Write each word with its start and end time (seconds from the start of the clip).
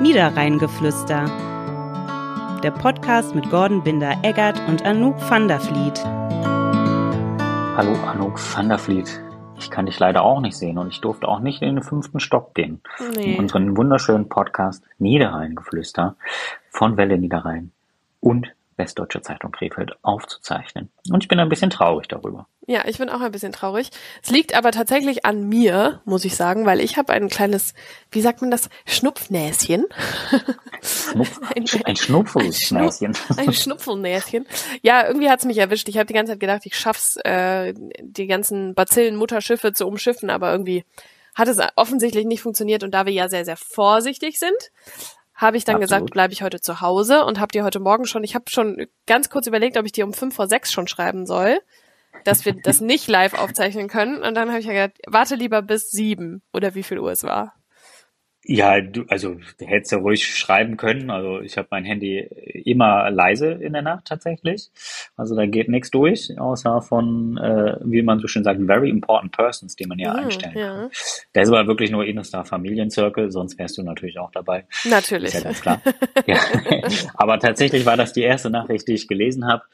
Niederrheingeflüster. 0.00 1.26
Der 2.62 2.70
Podcast 2.70 3.34
mit 3.34 3.50
Gordon 3.50 3.82
Binder-Eggert 3.82 4.58
und 4.66 4.82
Anouk 4.82 5.16
van 5.30 5.46
der 5.46 5.60
Vliet. 5.60 6.02
Hallo 7.76 7.92
Anouk 8.06 8.38
van 8.56 8.70
der 8.70 8.78
Vliet. 8.78 9.20
Ich 9.58 9.70
kann 9.70 9.84
dich 9.84 9.98
leider 9.98 10.22
auch 10.22 10.40
nicht 10.40 10.56
sehen 10.56 10.78
und 10.78 10.88
ich 10.88 11.02
durfte 11.02 11.28
auch 11.28 11.40
nicht 11.40 11.60
in 11.60 11.74
den 11.74 11.84
fünften 11.84 12.18
Stock 12.18 12.54
gehen. 12.54 12.80
Nee. 13.14 13.34
In 13.34 13.40
unseren 13.40 13.76
wunderschönen 13.76 14.30
Podcast 14.30 14.82
Niederrheingeflüster 14.98 16.16
von 16.70 16.96
Welle 16.96 17.18
Niederrhein 17.18 17.70
und 18.20 18.54
Westdeutsche 18.78 19.20
Zeitung 19.20 19.52
Krefeld 19.52 19.98
aufzuzeichnen. 20.00 20.88
Und 21.10 21.24
ich 21.24 21.28
bin 21.28 21.38
ein 21.38 21.50
bisschen 21.50 21.68
traurig 21.68 22.08
darüber. 22.08 22.46
Ja, 22.70 22.84
ich 22.86 22.98
bin 22.98 23.08
auch 23.08 23.20
ein 23.20 23.32
bisschen 23.32 23.50
traurig. 23.50 23.90
Es 24.22 24.30
liegt 24.30 24.54
aber 24.54 24.70
tatsächlich 24.70 25.24
an 25.24 25.48
mir, 25.48 26.00
muss 26.04 26.24
ich 26.24 26.36
sagen, 26.36 26.66
weil 26.66 26.78
ich 26.78 26.96
habe 26.96 27.12
ein 27.12 27.28
kleines, 27.28 27.74
wie 28.12 28.20
sagt 28.20 28.42
man 28.42 28.52
das, 28.52 28.68
Schnupfnäschen. 28.86 29.86
Schnupf, 30.80 31.40
Ein- 31.56 31.66
ein 31.84 31.96
Schnupfelsnäschen. 31.96 33.16
Ein 33.36 33.52
Schnupfelnäschen. 33.52 34.46
Ja, 34.82 35.04
irgendwie 35.04 35.28
hat's 35.28 35.44
mich 35.44 35.58
erwischt. 35.58 35.88
Ich 35.88 35.96
habe 35.96 36.06
die 36.06 36.14
ganze 36.14 36.34
Zeit 36.34 36.40
gedacht, 36.40 36.62
ich 36.64 36.78
schaff's, 36.78 37.16
äh, 37.24 37.74
die 38.00 38.28
ganzen 38.28 38.74
Bazillen-Mutterschiffe 38.74 39.72
zu 39.72 39.88
umschiffen, 39.88 40.30
aber 40.30 40.52
irgendwie 40.52 40.84
hat 41.34 41.48
es 41.48 41.58
offensichtlich 41.74 42.24
nicht 42.24 42.42
funktioniert. 42.42 42.84
Und 42.84 42.92
da 42.94 43.04
wir 43.04 43.12
ja 43.12 43.28
sehr, 43.28 43.44
sehr 43.44 43.56
vorsichtig 43.56 44.38
sind, 44.38 44.54
habe 45.34 45.56
ich 45.56 45.64
dann 45.64 45.74
Absolut. 45.82 45.88
gesagt, 46.02 46.10
bleibe 46.12 46.32
ich 46.32 46.42
heute 46.42 46.60
zu 46.60 46.80
Hause 46.80 47.24
und 47.24 47.40
habe 47.40 47.50
dir 47.50 47.64
heute 47.64 47.80
Morgen 47.80 48.06
schon, 48.06 48.22
ich 48.22 48.36
habe 48.36 48.44
schon 48.48 48.86
ganz 49.06 49.28
kurz 49.28 49.48
überlegt, 49.48 49.76
ob 49.76 49.86
ich 49.86 49.92
dir 49.92 50.04
um 50.04 50.12
fünf 50.12 50.36
vor 50.36 50.46
sechs 50.46 50.70
schon 50.70 50.86
schreiben 50.86 51.26
soll, 51.26 51.58
dass 52.24 52.44
wir 52.44 52.54
das 52.54 52.80
nicht 52.80 53.08
live 53.08 53.34
aufzeichnen 53.34 53.88
können. 53.88 54.22
Und 54.22 54.34
dann 54.34 54.48
habe 54.48 54.60
ich 54.60 54.66
ja 54.66 54.72
gedacht, 54.72 55.00
warte 55.06 55.34
lieber 55.34 55.62
bis 55.62 55.90
sieben 55.90 56.42
oder 56.52 56.74
wie 56.74 56.82
viel 56.82 56.98
Uhr 56.98 57.12
es 57.12 57.24
war. 57.24 57.54
Ja, 58.44 58.80
du, 58.80 59.04
also 59.08 59.34
du 59.58 59.66
hättest 59.66 59.92
ja 59.92 59.98
ruhig 59.98 60.26
schreiben 60.26 60.76
können. 60.78 61.10
Also 61.10 61.40
ich 61.40 61.58
habe 61.58 61.68
mein 61.70 61.84
Handy 61.84 62.18
immer 62.64 63.10
leise 63.10 63.52
in 63.52 63.74
der 63.74 63.82
Nacht 63.82 64.06
tatsächlich. 64.06 64.70
Also 65.16 65.36
da 65.36 65.44
geht 65.44 65.68
nichts 65.68 65.90
durch, 65.90 66.38
außer 66.40 66.80
von, 66.80 67.36
äh, 67.36 67.76
wie 67.84 68.00
man 68.02 68.18
so 68.18 68.28
schön 68.28 68.42
sagt, 68.42 68.58
very 68.64 68.88
important 68.88 69.32
persons, 69.32 69.76
die 69.76 69.86
man 69.86 69.98
ja 69.98 70.14
Hm, 70.14 70.24
einstellen 70.24 70.54
kann. 70.54 70.62
ja. 70.62 70.90
Der 71.34 71.42
ist 71.42 71.50
aber 71.50 71.66
wirklich 71.66 71.90
nur 71.90 72.04
Insta 72.06 72.44
Familiencircle, 72.44 73.30
sonst 73.30 73.58
wärst 73.58 73.76
du 73.76 73.82
natürlich 73.82 74.18
auch 74.18 74.30
dabei. 74.32 74.66
Natürlich. 74.84 75.28
Ist 75.28 75.34
ja 75.34 75.40
ganz 75.42 75.60
klar. 75.60 75.82
ja. 76.26 76.36
Aber 77.14 77.38
tatsächlich 77.38 77.84
war 77.84 77.96
das 77.98 78.12
die 78.14 78.22
erste 78.22 78.48
Nachricht, 78.50 78.88
die 78.88 78.94
ich 78.94 79.06
gelesen 79.06 79.46
habe. 79.46 79.64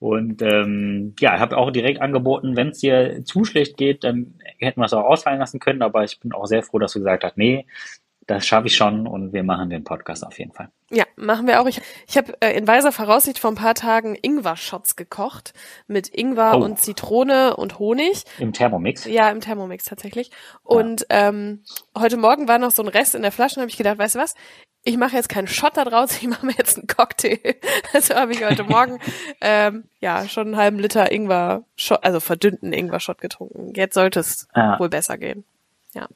Und 0.00 0.42
ähm, 0.42 1.14
ja, 1.20 1.34
ich 1.36 1.40
habe 1.40 1.56
auch 1.56 1.70
direkt 1.70 2.00
angeboten, 2.00 2.56
wenn 2.56 2.68
es 2.68 2.78
dir 2.78 3.22
zu 3.24 3.44
schlecht 3.44 3.76
geht, 3.76 4.04
dann 4.04 4.34
hätten 4.58 4.80
wir 4.80 4.86
es 4.86 4.92
auch 4.92 5.04
ausfallen 5.04 5.38
lassen 5.38 5.60
können. 5.60 5.82
Aber 5.82 6.04
ich 6.04 6.18
bin 6.20 6.32
auch 6.32 6.46
sehr 6.46 6.62
froh, 6.62 6.78
dass 6.78 6.92
du 6.92 6.98
gesagt 6.98 7.24
hast, 7.24 7.36
nee, 7.38 7.66
das 8.28 8.46
schaffe 8.46 8.68
ich 8.68 8.76
schon 8.76 9.06
und 9.08 9.32
wir 9.32 9.42
machen 9.42 9.70
den 9.70 9.82
Podcast 9.82 10.24
auf 10.24 10.38
jeden 10.38 10.52
Fall. 10.52 10.68
Ja, 10.90 11.04
machen 11.16 11.46
wir 11.48 11.60
auch. 11.60 11.66
Ich, 11.66 11.80
ich 12.06 12.16
habe 12.16 12.32
äh, 12.40 12.56
in 12.56 12.66
weiser 12.68 12.92
Voraussicht 12.92 13.38
vor 13.40 13.50
ein 13.50 13.56
paar 13.56 13.74
Tagen 13.74 14.16
Ingwer-Shots 14.20 14.94
gekocht 14.96 15.52
mit 15.86 16.08
Ingwer 16.16 16.52
Oh. 16.56 16.62
und 16.64 16.78
Zitrone 16.78 17.56
und 17.56 17.78
Honig. 17.78 18.22
Im 18.38 18.52
Thermomix. 18.52 19.04
Ja, 19.06 19.30
im 19.30 19.40
Thermomix 19.40 19.84
tatsächlich. 19.84 20.30
Und 20.62 21.04
ähm, 21.10 21.64
heute 21.98 22.16
Morgen 22.16 22.46
war 22.48 22.58
noch 22.58 22.70
so 22.70 22.82
ein 22.82 22.88
Rest 22.88 23.14
in 23.16 23.22
der 23.22 23.32
Flasche 23.32 23.56
und 23.56 23.62
habe 23.62 23.70
ich 23.70 23.76
gedacht, 23.76 23.98
weißt 23.98 24.14
du 24.14 24.18
was? 24.20 24.34
Ich 24.84 24.96
mache 24.96 25.16
jetzt 25.16 25.28
keinen 25.28 25.48
Shot 25.48 25.76
da 25.76 25.84
draus, 25.84 26.12
ich 26.22 26.28
mache 26.28 26.46
mir 26.46 26.52
jetzt 26.56 26.78
einen 26.78 26.86
Cocktail. 26.86 27.38
Also 27.92 28.14
habe 28.14 28.32
ich 28.32 28.44
heute 28.44 28.62
Morgen 28.64 28.98
ähm, 29.40 29.84
ja 30.00 30.28
schon 30.28 30.48
einen 30.48 30.56
halben 30.56 30.78
Liter 30.78 31.10
Ingwer, 31.10 31.64
also 32.02 32.20
verdünnten 32.20 32.72
Ingwer-Shot 32.72 33.20
getrunken. 33.20 33.72
Jetzt 33.74 33.94
sollte 33.94 34.20
es 34.20 34.48
Ja. 34.54 34.78
wohl 34.78 34.88
besser 34.88 35.18
gehen. 35.18 35.44
Ja. 35.94 36.06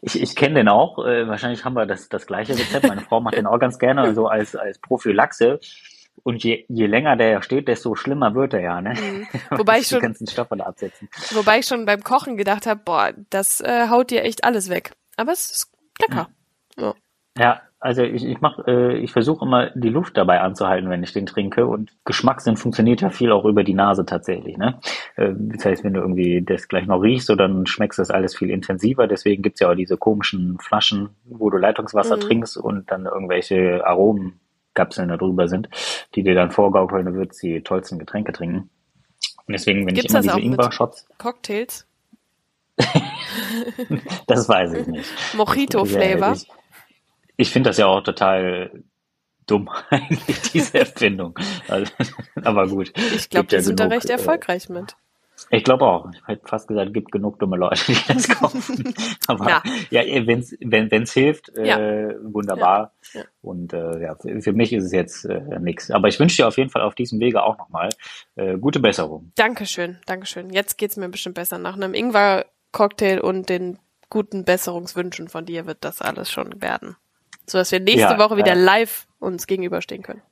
Ich, 0.00 0.20
ich 0.20 0.34
kenne 0.36 0.54
den 0.56 0.68
auch. 0.68 0.98
Äh, 1.04 1.28
wahrscheinlich 1.28 1.64
haben 1.64 1.74
wir 1.74 1.86
das, 1.86 2.08
das 2.08 2.26
gleiche 2.26 2.54
Rezept. 2.54 2.86
Meine 2.88 3.02
Frau 3.02 3.20
macht 3.20 3.36
den 3.36 3.46
auch 3.46 3.58
ganz 3.58 3.78
gerne, 3.78 4.14
so 4.14 4.26
als, 4.26 4.56
als 4.56 4.78
Prophylaxe. 4.78 5.60
Und 6.24 6.42
je, 6.42 6.64
je 6.68 6.86
länger 6.86 7.16
der 7.16 7.42
steht, 7.42 7.68
desto 7.68 7.94
schlimmer 7.94 8.34
wird 8.34 8.52
er 8.54 8.60
ja, 8.60 8.80
ne? 8.80 8.94
Mhm. 8.94 9.26
Wobei 9.58 9.78
ich 9.78 9.88
Die 9.88 9.94
schon- 9.94 10.02
ganzen 10.02 10.26
Stoffe 10.26 10.56
da 10.56 10.64
absetzen. 10.64 11.08
Wobei 11.30 11.58
ich 11.60 11.66
schon 11.66 11.84
beim 11.86 12.02
Kochen 12.02 12.36
gedacht 12.36 12.66
habe, 12.66 12.80
boah, 12.84 13.12
das 13.30 13.60
äh, 13.60 13.88
haut 13.88 14.10
dir 14.10 14.24
echt 14.24 14.44
alles 14.44 14.68
weg. 14.68 14.92
Aber 15.16 15.32
es 15.32 15.50
ist 15.50 15.72
lecker. 16.00 16.28
Ja. 16.76 16.94
Ja, 17.38 17.60
also 17.80 18.02
ich, 18.02 18.24
ich 18.24 18.40
mach, 18.40 18.66
äh, 18.66 18.96
ich 18.98 19.12
versuche 19.12 19.44
immer 19.44 19.70
die 19.70 19.88
Luft 19.88 20.16
dabei 20.16 20.40
anzuhalten, 20.40 20.90
wenn 20.90 21.02
ich 21.02 21.12
den 21.12 21.26
trinke. 21.26 21.66
Und 21.66 21.92
Geschmackssinn 22.04 22.56
funktioniert 22.56 23.00
ja 23.00 23.10
viel 23.10 23.30
auch 23.30 23.44
über 23.44 23.62
die 23.62 23.74
Nase 23.74 24.04
tatsächlich. 24.04 24.56
Ne? 24.56 24.80
Äh, 25.16 25.32
das 25.36 25.64
heißt, 25.64 25.84
wenn 25.84 25.94
du 25.94 26.00
irgendwie 26.00 26.42
das 26.42 26.66
gleich 26.68 26.86
noch 26.86 27.00
riechst, 27.00 27.28
so, 27.28 27.36
dann 27.36 27.66
schmeckst 27.66 27.98
du 27.98 28.02
das 28.02 28.10
alles 28.10 28.36
viel 28.36 28.50
intensiver. 28.50 29.06
Deswegen 29.06 29.42
gibt's 29.42 29.60
ja 29.60 29.70
auch 29.70 29.76
diese 29.76 29.96
komischen 29.96 30.58
Flaschen, 30.58 31.10
wo 31.24 31.50
du 31.50 31.56
Leitungswasser 31.56 32.16
Mhm. 32.16 32.20
trinkst 32.20 32.56
und 32.56 32.90
dann 32.90 33.06
irgendwelche 33.06 33.86
Aromenkapseln 33.86 35.08
da 35.08 35.16
drüber 35.16 35.46
sind, 35.46 35.68
die 36.16 36.24
dir 36.24 36.34
dann 36.34 36.50
vorgaukeln, 36.50 37.06
du 37.06 37.14
würdest 37.14 37.42
die 37.42 37.62
tollsten 37.62 37.98
Getränke 38.00 38.32
trinken. 38.32 38.70
Und 39.46 39.52
deswegen, 39.52 39.86
wenn 39.86 39.94
Gibt's 39.94 40.12
ich 40.12 40.20
immer 40.20 40.22
diese 40.22 40.40
Ingwer-Shots, 40.40 41.06
Cocktails, 41.18 41.86
das 44.26 44.48
weiß 44.48 44.74
ich 44.74 44.86
nicht. 44.86 45.10
Mojito-Flavor. 45.34 46.36
Ich 47.38 47.50
finde 47.50 47.70
das 47.70 47.78
ja 47.78 47.86
auch 47.86 48.02
total 48.02 48.82
dumm, 49.46 49.70
eigentlich, 49.90 50.42
diese 50.52 50.78
Erfindung. 50.80 51.38
Also, 51.68 51.90
aber 52.44 52.68
gut. 52.68 52.92
Ich 53.16 53.30
glaube, 53.30 53.44
Gibt 53.44 53.52
ja 53.52 53.58
die 53.60 53.64
sind 53.64 53.80
da 53.80 53.84
genug, 53.84 53.96
recht 53.96 54.10
äh, 54.10 54.12
erfolgreich 54.12 54.68
mit. 54.68 54.94
Ich 55.50 55.62
glaube 55.62 55.86
auch. 55.86 56.10
Ich 56.12 56.20
hätte 56.26 56.48
fast 56.48 56.66
gesagt, 56.66 56.92
gibt 56.92 57.12
genug 57.12 57.38
dumme 57.38 57.56
Leute, 57.56 57.80
die 57.86 57.96
das 58.08 58.28
kaufen. 58.40 58.92
Aber 59.28 59.48
Ja. 59.48 60.02
ja, 60.02 60.26
wenn's, 60.26 60.52
wenn 60.60 60.90
es 60.90 61.12
hilft, 61.12 61.52
Ja. 61.56 61.78
äh, 61.78 62.16
wunderbar. 62.24 62.92
Ja. 63.14 63.22
Und 63.40 63.72
äh, 63.72 64.02
ja, 64.02 64.16
für, 64.16 64.42
für 64.42 64.52
mich 64.52 64.72
ist 64.72 64.82
es 64.84 64.92
jetzt 64.92 65.24
äh, 65.26 65.60
nichts. 65.60 65.92
Aber 65.92 66.08
ich 66.08 66.18
wünsche 66.18 66.38
dir 66.38 66.48
auf 66.48 66.56
jeden 66.58 66.70
Fall 66.70 66.82
auf 66.82 66.96
diesem 66.96 67.20
Wege 67.20 67.44
auch 67.44 67.56
nochmal 67.56 67.90
äh, 68.34 68.58
gute 68.58 68.80
Besserung. 68.80 69.30
Dankeschön, 69.36 69.98
Dankeschön. 70.06 70.50
Jetzt 70.50 70.76
geht's 70.76 70.96
mir 70.96 71.08
bestimmt 71.08 71.36
besser. 71.36 71.58
Nach 71.58 71.76
einem 71.76 71.94
Ingwer-Cocktail 71.94 73.20
und 73.20 73.48
den 73.48 73.78
guten 74.10 74.44
Besserungswünschen 74.44 75.28
von 75.28 75.46
dir 75.46 75.66
wird 75.66 75.84
das 75.84 76.02
alles 76.02 76.32
schon 76.32 76.60
werden. 76.60 76.96
So 77.50 77.58
dass 77.58 77.72
wir 77.72 77.80
nächste 77.80 78.14
Ja, 78.14 78.18
Woche 78.18 78.36
wieder 78.36 78.52
äh, 78.52 78.60
live 78.60 79.06
uns 79.18 79.46
gegenüberstehen 79.46 80.02
können. 80.02 80.22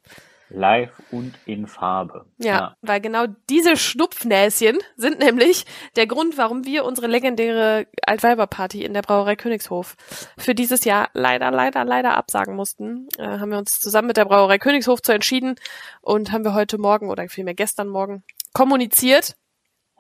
Live 0.49 0.93
und 1.10 1.34
in 1.44 1.66
Farbe. 1.66 2.27
Ja, 2.38 2.77
weil 2.81 3.00
genau 3.00 3.27
diese 3.50 3.77
Schnupfnäschen 3.77 4.78
sind 4.97 5.19
nämlich 5.19 5.66
der 5.97 6.06
Grund, 6.06 6.38
warum 6.38 6.65
wir 6.65 6.84
unsere 6.84 7.09
legendäre 7.09 7.87
Altweiberparty 8.06 8.84
in 8.84 8.94
der 8.94 9.03
Brauerei 9.03 9.34
Königshof 9.34 9.97
für 10.38 10.54
dieses 10.54 10.84
Jahr 10.84 11.10
leider, 11.15 11.50
leider, 11.50 11.84
leider 11.84 12.16
absagen 12.16 12.54
mussten. 12.54 13.09
Äh, 13.19 13.25
haben 13.25 13.50
wir 13.50 13.59
uns 13.59 13.81
zusammen 13.81 14.06
mit 14.09 14.16
der 14.16 14.25
Brauerei 14.25 14.59
Königshof 14.59 15.03
zu 15.03 15.12
entschieden 15.12 15.56
und 16.00 16.31
haben 16.31 16.44
wir 16.44 16.54
heute 16.54 16.78
Morgen 16.78 17.10
oder 17.10 17.28
vielmehr 17.28 17.54
gestern 17.54 17.88
Morgen 17.88 18.22
kommuniziert. 18.53 19.37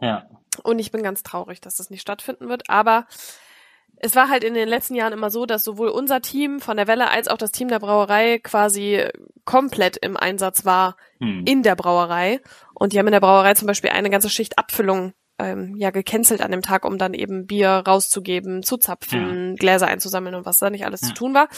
Ja. 0.00 0.28
Und 0.62 0.78
ich 0.78 0.92
bin 0.92 1.02
ganz 1.02 1.22
traurig, 1.22 1.60
dass 1.60 1.76
das 1.76 1.90
nicht 1.90 2.02
stattfinden 2.02 2.48
wird. 2.48 2.70
Aber 2.70 3.06
es 3.98 4.14
war 4.14 4.28
halt 4.28 4.44
in 4.44 4.54
den 4.54 4.68
letzten 4.68 4.94
Jahren 4.94 5.12
immer 5.12 5.30
so, 5.30 5.46
dass 5.46 5.64
sowohl 5.64 5.88
unser 5.88 6.20
Team 6.20 6.60
von 6.60 6.76
der 6.76 6.86
Welle 6.86 7.10
als 7.10 7.28
auch 7.28 7.38
das 7.38 7.52
Team 7.52 7.68
der 7.68 7.78
Brauerei 7.78 8.38
quasi 8.38 9.04
komplett 9.44 9.96
im 9.96 10.16
Einsatz 10.16 10.64
war 10.64 10.96
Hm. 11.20 11.44
in 11.46 11.62
der 11.62 11.76
Brauerei. 11.76 12.40
Und 12.74 12.92
die 12.92 12.98
haben 12.98 13.06
in 13.06 13.12
der 13.12 13.20
Brauerei 13.20 13.54
zum 13.54 13.66
Beispiel 13.66 13.90
eine 13.90 14.10
ganze 14.10 14.28
Schicht 14.28 14.58
Abfüllung 14.58 15.14
ähm, 15.38 15.74
ja 15.76 15.90
gecancelt 15.90 16.40
an 16.40 16.50
dem 16.50 16.62
Tag, 16.62 16.84
um 16.84 16.98
dann 16.98 17.12
eben 17.14 17.46
Bier 17.46 17.82
rauszugeben, 17.86 18.62
zu 18.62 18.76
zapfen, 18.78 19.56
Gläser 19.56 19.86
einzusammeln 19.86 20.34
und 20.34 20.46
was 20.46 20.58
da 20.58 20.70
nicht 20.70 20.84
alles 20.86 21.02
Ja. 21.02 21.08
zu 21.08 21.14
tun 21.14 21.34
war. 21.34 21.48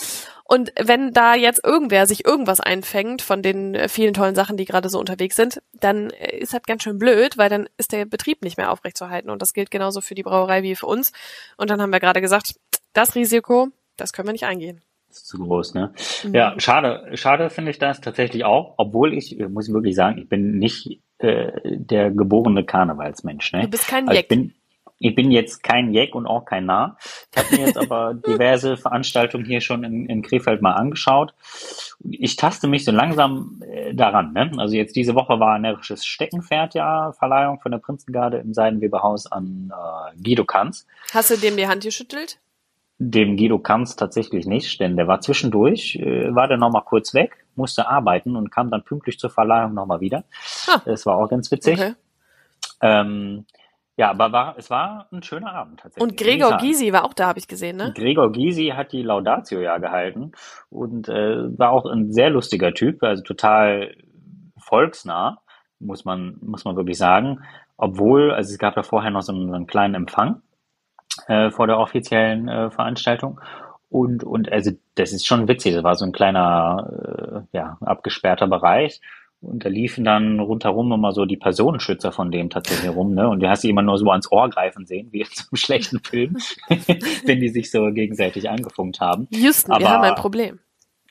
Und 0.45 0.73
wenn 0.81 1.13
da 1.13 1.35
jetzt 1.35 1.65
irgendwer 1.65 2.07
sich 2.07 2.25
irgendwas 2.27 2.61
einfängt 2.61 3.23
von 3.23 3.43
den 3.43 3.75
äh, 3.75 3.89
vielen 3.89 4.15
tollen 4.15 4.35
Sachen, 4.35 4.57
die 4.57 4.65
gerade 4.65 4.89
so 4.89 4.99
unterwegs 4.99 5.37
sind, 5.37 5.63
dann 5.75 6.11
äh, 6.11 6.39
ist 6.39 6.55
das 6.55 6.63
ganz 6.63 6.83
schön 6.83 6.99
blöd, 6.99 7.39
weil 7.39 7.51
dann 7.51 7.69
ist 7.77 7.93
der 7.93 8.05
Betrieb 8.05 8.43
nicht 8.43 8.57
mehr 8.57 8.73
aufrechtzuerhalten. 8.73 9.31
Und 9.31 9.43
das 9.43 9.53
gilt 9.53 9.71
genauso 9.71 10.01
für 10.01 10.15
die 10.15 10.23
Brauerei 10.23 10.63
wie 10.63 10.75
für 10.75 10.87
uns. 10.87 11.13
Und 11.57 11.71
dann 11.71 11.81
haben 11.81 11.91
wir 11.93 12.01
gerade 12.01 12.21
gesagt, 12.21 12.55
das 12.95 13.15
Risiko, 13.15 13.69
das 13.97 14.13
können 14.13 14.29
wir 14.29 14.33
nicht 14.33 14.47
eingehen. 14.47 14.81
Ist 15.11 15.27
zu 15.27 15.39
groß, 15.39 15.75
ne? 15.75 15.93
Mhm. 16.25 16.35
Ja, 16.35 16.55
schade, 16.59 17.11
schade 17.15 17.51
finde 17.51 17.71
ich 17.71 17.79
das 17.79 18.01
tatsächlich 18.01 18.45
auch, 18.45 18.75
obwohl 18.77 19.15
ich, 19.15 19.39
äh, 19.39 19.49
muss 19.49 19.69
ich 19.69 19.75
wirklich 19.75 19.95
sagen, 19.95 20.19
ich 20.19 20.29
bin 20.29 20.59
nicht 20.59 21.01
äh, 21.19 21.53
der 21.65 22.11
geborene 22.11 22.65
Karnevalsmensch, 22.65 23.53
ne? 23.53 23.63
Du 23.63 23.69
bist 23.69 23.89
kein 23.89 24.09
Also 24.09 24.17
Jeck. 24.21 24.31
ich 25.01 25.15
bin, 25.15 25.31
jetzt 25.31 25.63
kein 25.63 25.93
Jeck 25.93 26.15
und 26.15 26.27
auch 26.27 26.45
kein 26.45 26.67
Narr. 26.67 26.97
Ich 27.33 27.39
habe 27.39 27.57
mir 27.57 27.67
jetzt 27.67 27.79
aber 27.79 28.15
diverse 28.27 28.77
Veranstaltungen 28.77 29.45
hier 29.45 29.61
schon 29.61 29.85
in, 29.85 30.07
in 30.07 30.23
Krefeld 30.23 30.61
mal 30.63 30.75
angeschaut. 30.75 31.35
Ich 32.11 32.37
taste 32.37 32.69
mich 32.69 32.85
so 32.85 32.93
langsam 32.93 33.63
äh, 33.69 33.95
daran. 33.95 34.33
Ne? 34.33 34.51
Also 34.59 34.77
jetzt 34.77 34.97
diese 34.97 35.15
Woche 35.15 35.41
war 35.41 35.55
ein 35.55 35.63
närrisches 35.63 36.05
Steckenpferd 36.05 36.75
ja 36.75 37.13
Verleihung 37.13 37.61
von 37.61 37.73
der 37.73 37.79
Prinzengarde 37.79 38.39
im 38.39 38.55
Seidenweberhaus 38.55 39.31
an 39.31 39.73
äh, 39.73 40.23
Guido 40.23 40.45
Kanz. 40.45 40.87
Hast 41.13 41.31
du 41.31 41.37
dem 41.37 41.57
die 41.57 41.67
Hand 41.67 41.83
geschüttelt? 41.83 42.39
Dem 42.99 43.37
Guido 43.37 43.59
Kanz 43.59 43.95
tatsächlich 43.97 44.47
nicht, 44.47 44.81
denn 44.81 44.97
der 44.97 45.07
war 45.07 45.21
zwischendurch, 45.21 45.97
äh, 45.97 46.35
war 46.35 46.49
der 46.49 46.59
nochmal 46.59 46.83
kurz 46.85 47.15
weg, 47.15 47.45
musste 47.55 47.89
arbeiten 47.89 48.35
und 48.37 48.51
kam 48.51 48.71
dann 48.71 48.83
pünktlich 48.83 49.19
zur 49.19 49.31
Verleihung 49.31 49.75
nochmal 49.75 50.01
wieder. 50.01 50.25
Ah. 50.67 50.81
Das 50.85 51.07
war 51.07 51.17
auch 51.17 51.29
ganz 51.29 51.51
witzig. 51.51 51.79
Okay. 51.79 51.95
Ähm, 52.83 53.45
Ja, 53.97 54.11
aber 54.11 54.31
war, 54.31 54.55
es 54.57 54.71
war 54.71 55.09
ein 55.13 55.25
schöner 55.25 55.53
Abend 55.53 55.81
tatsächlich. 55.81 56.03
Und 56.09 56.17
Gregor 56.17 56.57
Gysi 56.59 56.93
war 56.93 57.05
auch 57.05 57.15
da, 57.15 57.27
habe 57.27 57.41
ich 57.41 57.49
gesehen, 57.49 57.77
ne? 57.77 57.93
Gregor 57.97 58.31
Gysi 58.31 58.73
hat 58.77 58.93
die 58.93 59.03
Laudatio 59.03 59.61
ja 59.61 59.79
gehalten 59.79 60.31
und 60.71 61.09
äh, 61.09 61.59
war 61.59 61.73
auch 61.73 61.85
ein 61.85 62.13
sehr 62.13 62.31
lustiger 62.31 62.73
Typ, 62.73 63.03
also 63.03 63.25
total 63.25 63.97
volksnah, 64.57 65.39
muss 65.81 66.05
man, 66.05 66.37
muss 66.41 66.65
man 66.65 66.77
wirklich 66.77 66.97
sagen. 66.97 67.41
Obwohl, 67.77 68.31
also 68.33 68.53
es 68.53 68.59
gab 68.59 68.77
ja 68.77 68.85
vorher 68.85 69.11
noch 69.11 69.23
so 69.23 69.33
einen, 69.33 69.49
so 69.49 69.55
einen 69.55 69.67
kleinen 69.67 69.95
Empfang 69.97 70.43
äh, 71.27 71.51
vor 71.51 71.67
der 71.67 71.79
offiziellen 71.79 72.49
äh, 72.49 72.71
Veranstaltung. 72.71 73.41
Und, 73.91 74.23
und 74.23 74.53
also 74.53 74.71
das 74.97 75.13
ist 75.13 75.27
schon 75.27 75.49
witzig, 75.49 75.75
das 75.75 75.83
war 75.83 75.95
so 75.97 76.05
ein 76.05 76.13
kleiner, 76.13 77.45
äh, 77.53 77.57
ja, 77.57 77.79
abgesperrter 77.81 78.47
Bereich. 78.47 79.01
Und 79.41 79.65
da 79.65 79.69
liefen 79.69 80.05
dann 80.05 80.41
rundherum 80.41 80.91
immer 80.93 81.13
so 81.13 81.25
die 81.25 81.37
Personenschützer 81.37 82.11
von 82.11 82.33
dem 82.33 82.51
tatsächlich 82.51 82.91
rum, 82.91 83.15
ne? 83.15 83.29
Und 83.29 83.41
du 83.41 83.49
hast 83.49 83.63
sie 83.63 83.71
immer 83.71 83.83
nur 83.83 83.97
so 83.97 84.11
ans 84.11 84.31
Ohr 84.33 84.51
greifen 84.51 84.85
sehen, 84.85 85.09
wie 85.13 85.21
in 85.21 85.29
so 85.31 85.45
einem 85.51 85.57
schlechten 85.57 86.01
Film, 86.01 86.37
wenn 87.25 87.41
die 87.41 87.49
sich 87.49 87.71
so 87.71 87.93
gegenseitig 87.93 88.51
angefunkt 88.51 89.01
haben. 89.01 89.29
Houston, 89.31 89.73
Aber- 89.73 89.81
wir 89.81 89.91
haben 89.91 90.03
ein 90.03 90.15
Problem. 90.17 90.59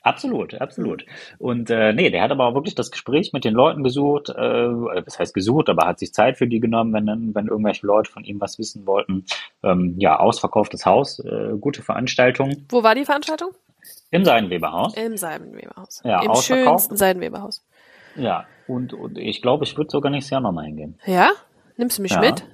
Absolut, 0.08 0.54
absolut. 0.60 1.04
Und 1.38 1.70
äh, 1.70 1.92
nee, 1.92 2.08
der 2.10 2.22
hat 2.22 2.30
aber 2.30 2.46
auch 2.46 2.54
wirklich 2.54 2.74
das 2.74 2.90
Gespräch 2.90 3.32
mit 3.32 3.44
den 3.44 3.52
Leuten 3.54 3.82
gesucht, 3.84 4.30
äh, 4.30 4.32
oder 4.66 5.06
was 5.06 5.18
heißt 5.18 5.34
gesucht, 5.34 5.68
aber 5.68 5.86
hat 5.86 5.98
sich 5.98 6.14
Zeit 6.14 6.38
für 6.38 6.46
die 6.46 6.60
genommen, 6.60 6.92
wenn 6.94 7.34
wenn 7.34 7.46
irgendwelche 7.48 7.86
Leute 7.86 8.10
von 8.10 8.24
ihm 8.24 8.40
was 8.40 8.58
wissen 8.58 8.86
wollten. 8.86 9.24
Ähm, 9.62 9.94
ja, 9.98 10.18
ausverkauftes 10.18 10.86
Haus, 10.86 11.18
äh, 11.20 11.56
gute 11.60 11.82
Veranstaltung 11.82 12.64
Wo 12.70 12.82
war 12.82 12.94
die 12.94 13.04
Veranstaltung? 13.04 13.50
im 14.10 14.24
Seidenweberhaus. 14.24 14.94
Im 14.94 15.16
Seidenweberhaus. 15.16 16.00
Ja, 16.04 16.22
Im 16.22 16.34
schönsten 16.34 16.96
Seidenweberhaus. 16.96 17.62
Ja, 18.16 18.46
und, 18.66 18.92
und 18.94 19.18
ich 19.18 19.42
glaube, 19.42 19.64
ich 19.64 19.76
würde 19.76 19.90
sogar 19.90 20.10
nächstes 20.10 20.30
Jahr 20.30 20.40
nochmal 20.40 20.64
hingehen. 20.64 20.98
Ja? 21.06 21.30
Nimmst 21.76 21.98
du 21.98 22.02
mich 22.02 22.12
Ja. 22.12 22.20
mit? 22.20 22.44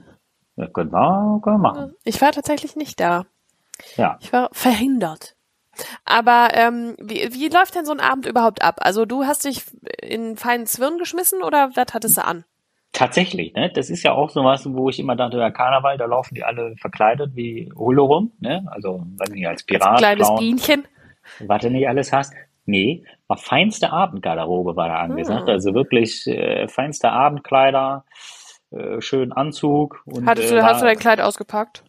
Ja, 0.56 0.66
können 0.68 0.92
wir, 0.92 1.40
können 1.42 1.56
wir 1.56 1.58
machen. 1.58 1.94
Ich 2.04 2.20
war 2.20 2.32
tatsächlich 2.32 2.76
nicht 2.76 3.00
da. 3.00 3.26
Ja. 3.96 4.18
Ich 4.20 4.32
war 4.32 4.48
verhindert. 4.52 5.34
Aber 6.04 6.48
ähm, 6.52 6.96
wie, 7.00 7.32
wie 7.32 7.48
läuft 7.48 7.74
denn 7.74 7.84
so 7.84 7.92
ein 7.92 8.00
Abend 8.00 8.26
überhaupt 8.26 8.62
ab? 8.62 8.76
Also 8.80 9.04
du 9.04 9.24
hast 9.24 9.44
dich 9.44 9.62
in 10.02 10.36
feinen 10.36 10.66
Zwirn 10.66 10.98
geschmissen 10.98 11.42
oder 11.42 11.70
was 11.74 11.94
hattest 11.94 12.16
du 12.16 12.24
an? 12.24 12.44
Tatsächlich, 12.94 13.54
ne? 13.54 13.72
Das 13.74 13.90
ist 13.90 14.04
ja 14.04 14.12
auch 14.12 14.30
sowas, 14.30 14.72
wo 14.72 14.88
ich 14.88 15.00
immer 15.00 15.16
dachte, 15.16 15.36
ja, 15.38 15.50
Karneval, 15.50 15.98
da 15.98 16.04
laufen 16.04 16.36
die 16.36 16.44
alle 16.44 16.76
verkleidet 16.76 17.34
wie 17.34 17.72
Hulle 17.76 18.02
rum, 18.02 18.32
ne? 18.38 18.64
Also, 18.70 19.04
weiß 19.18 19.30
nicht, 19.30 19.48
als 19.48 19.64
Pirat, 19.64 19.98
Kleines 19.98 20.28
Clown, 20.28 20.38
Bienchen. 20.38 20.84
was 21.40 21.62
du 21.62 21.70
nicht 21.70 21.88
alles 21.88 22.12
hast. 22.12 22.34
Nee, 22.66 23.04
war 23.26 23.36
feinste 23.36 23.92
Abendgarderobe 23.92 24.76
war 24.76 24.88
da 24.88 25.00
angesagt. 25.00 25.48
Hm. 25.48 25.48
Also 25.48 25.74
wirklich 25.74 26.26
äh, 26.28 26.68
feinste 26.68 27.10
Abendkleider, 27.10 28.04
äh, 28.70 29.00
schönen 29.00 29.32
Anzug. 29.32 30.02
Und, 30.06 30.26
Hattest 30.26 30.52
äh, 30.52 30.54
du, 30.54 30.62
war, 30.62 30.70
hast 30.70 30.80
du 30.80 30.86
dein 30.86 30.98
Kleid 30.98 31.20
ausgepackt? 31.20 31.82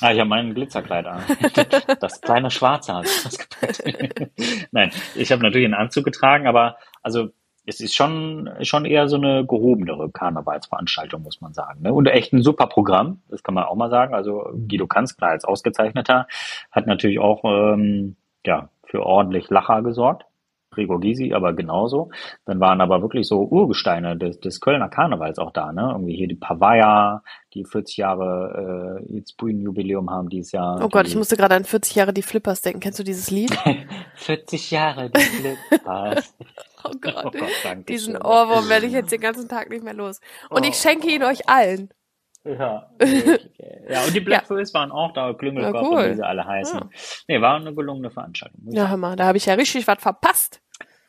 Ah, 0.00 0.12
ich 0.12 0.20
habe 0.20 0.28
mein 0.28 0.54
Glitzerkleid 0.54 1.06
an. 1.06 1.22
Das 2.00 2.20
kleine 2.20 2.50
Schwarze 2.50 2.94
habe 2.94 3.06
ich 3.06 3.26
ausgepackt. 3.26 3.82
Nein, 4.72 4.92
ich 5.16 5.32
habe 5.32 5.42
natürlich 5.42 5.64
einen 5.64 5.74
Anzug 5.74 6.04
getragen, 6.04 6.46
aber 6.46 6.76
also 7.02 7.30
es 7.66 7.80
ist 7.80 7.94
schon, 7.94 8.48
schon 8.62 8.84
eher 8.84 9.08
so 9.08 9.16
eine 9.16 9.44
gehobenere 9.44 10.10
Karnevalsveranstaltung, 10.10 11.22
muss 11.22 11.40
man 11.40 11.52
sagen. 11.52 11.82
Ne? 11.82 11.92
Und 11.92 12.06
echt 12.06 12.32
ein 12.32 12.42
super 12.42 12.66
Programm, 12.66 13.20
das 13.28 13.42
kann 13.42 13.54
man 13.54 13.64
auch 13.64 13.74
mal 13.74 13.90
sagen. 13.90 14.14
Also 14.14 14.50
Guido 14.68 14.86
Kanzler 14.86 15.28
als 15.28 15.44
Ausgezeichneter 15.44 16.28
hat 16.70 16.86
natürlich 16.86 17.18
auch 17.18 17.44
ähm, 17.44 18.16
ja, 18.46 18.70
für 18.84 19.04
ordentlich 19.04 19.50
Lacher 19.50 19.82
gesorgt. 19.82 20.24
Gregor 20.70 21.00
Gysi 21.00 21.32
aber 21.32 21.52
genauso. 21.54 22.10
Dann 22.44 22.60
waren 22.60 22.80
aber 22.80 23.02
wirklich 23.02 23.26
so 23.26 23.42
Urgesteine 23.42 24.16
des, 24.16 24.38
des 24.40 24.60
Kölner 24.60 24.88
Karnevals 24.88 25.38
auch 25.38 25.52
da, 25.52 25.72
ne? 25.72 25.88
Irgendwie 25.92 26.16
hier 26.16 26.28
die 26.28 26.34
Pavaya, 26.36 27.22
die 27.54 27.64
40 27.64 27.96
Jahre 27.96 29.00
äh, 29.08 29.14
jetzt 29.14 29.36
Bühnenjubiläum 29.38 30.10
haben 30.10 30.28
dieses 30.28 30.52
Jahr. 30.52 30.80
Oh 30.82 30.88
Gott, 30.88 31.06
die, 31.06 31.10
ich 31.10 31.16
musste 31.16 31.36
gerade 31.36 31.54
an 31.54 31.64
40 31.64 31.94
Jahre 31.94 32.12
die 32.12 32.22
Flippers 32.22 32.60
denken. 32.60 32.80
Kennst 32.80 32.98
du 32.98 33.04
dieses 33.04 33.30
Lied? 33.30 33.56
40 34.16 34.70
Jahre, 34.70 35.10
die 35.10 35.20
Flippers. 35.20 36.34
Oh 36.84 36.92
Gott. 37.00 37.14
Oh 37.26 37.30
Gott, 37.32 37.50
danke 37.64 37.92
Diesen. 37.92 38.16
Ohrwurm 38.16 38.68
werde 38.68 38.86
ich 38.86 38.92
jetzt 38.92 39.10
den 39.10 39.20
ganzen 39.20 39.48
Tag 39.48 39.68
nicht 39.68 39.82
mehr 39.82 39.94
los. 39.94 40.20
Und 40.48 40.64
Oh. 40.64 40.68
ich 40.68 40.76
schenke 40.76 41.08
ihn 41.08 41.24
euch 41.24 41.48
allen. 41.48 41.90
Ja, 42.44 42.90
wirklich. 42.98 43.50
ja, 43.90 44.04
und 44.04 44.14
die 44.14 44.20
Blackfoes 44.20 44.72
waren 44.74 44.90
auch 44.92 45.12
da, 45.12 45.32
Klüngelkopf 45.34 45.74
Ja, 45.74 45.88
cool. 45.88 46.04
und 46.04 46.10
wie 46.10 46.14
sie 46.14 46.26
alle 46.26 46.46
heißen. 46.46 46.78
Ja. 46.80 46.88
Nee, 47.28 47.40
war 47.40 47.56
eine 47.56 47.74
gelungene 47.74 48.10
Veranstaltung. 48.10 48.60
Ja, 48.70 48.88
hör 48.88 48.96
mal, 48.96 49.16
da 49.16 49.26
habe 49.26 49.36
ich 49.38 49.46
ja 49.46 49.54
richtig 49.54 49.86
was 49.86 49.98
verpasst. 50.00 50.62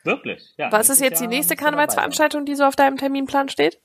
Wirklich, 0.04 0.52
ja. 0.56 0.70
Was 0.72 0.88
ist 0.90 1.00
jetzt 1.00 1.20
die 1.20 1.26
nächste. 1.26 1.56
Karnevalsveranstaltung, 1.56 2.44
die 2.46 2.54
so 2.54 2.64
auf 2.64 2.74
deinem 2.76 2.96
Terminplan 2.96 3.48
steht? 3.48 3.80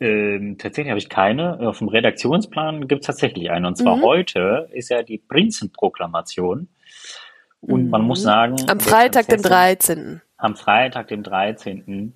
Ähm, 0.00 0.56
tatsächlich 0.58 0.90
habe 0.90 0.98
ich 0.98 1.08
keine. 1.08 1.58
Auf 1.68 1.78
dem 1.78 1.88
Redaktionsplan 1.88 2.86
gibt 2.86 3.00
es 3.00 3.06
tatsächlich 3.06 3.50
eine. 3.50 3.66
Und 3.66 3.76
zwar 3.76 3.96
Mhm. 3.96 4.02
heute 4.02 4.68
ist 4.72 4.90
ja 4.90 5.02
die 5.02 5.18
Prinzenproklamation. 5.18 6.68
Und 7.60 7.90
man 7.90 8.02
Mhm. 8.02 8.06
muss 8.06 8.22
sagen, 8.22 8.56
Am 8.68 8.80
Freitag, 8.80 9.26
dem 9.28 9.40
Prinzessin- 9.40 9.48
13. 9.48 10.22
Am 10.36 10.54
Freitag, 10.54 11.08
dem 11.08 11.22
13. 11.24 12.12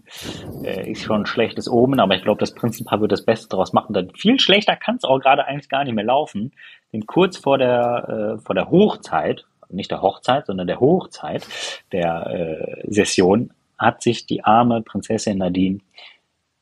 Äh, 0.63 0.93
ist 0.93 1.03
schon 1.03 1.23
ein 1.23 1.27
schlechtes 1.27 1.69
Omen, 1.69 1.99
aber 1.99 2.15
ich 2.15 2.23
glaube, 2.23 2.39
das 2.39 2.55
Prinzenpaar 2.55 3.01
wird 3.01 3.11
das 3.11 3.25
Beste 3.25 3.49
daraus 3.49 3.73
machen. 3.73 3.93
Denn 3.95 4.11
viel 4.15 4.39
schlechter 4.39 4.77
kann 4.77 4.97
es 4.97 5.05
auch 5.05 5.19
gerade 5.19 5.45
eigentlich 5.45 5.69
gar 5.69 5.83
nicht 5.83 5.95
mehr 5.95 6.05
laufen. 6.05 6.53
Denn 6.93 7.07
kurz 7.07 7.37
vor 7.37 7.59
der, 7.59 8.37
äh, 8.39 8.45
vor 8.45 8.55
der 8.55 8.71
Hochzeit, 8.71 9.45
nicht 9.69 9.91
der 9.91 10.03
Hochzeit, 10.03 10.47
sondern 10.47 10.67
der 10.69 10.79
Hochzeit 10.79 11.45
der 11.91 12.27
äh, 12.29 12.85
Session, 12.93 13.53
hat 13.79 14.03
sich 14.03 14.27
die 14.27 14.45
arme 14.45 14.83
Prinzessin 14.83 15.39
Nadine 15.39 15.81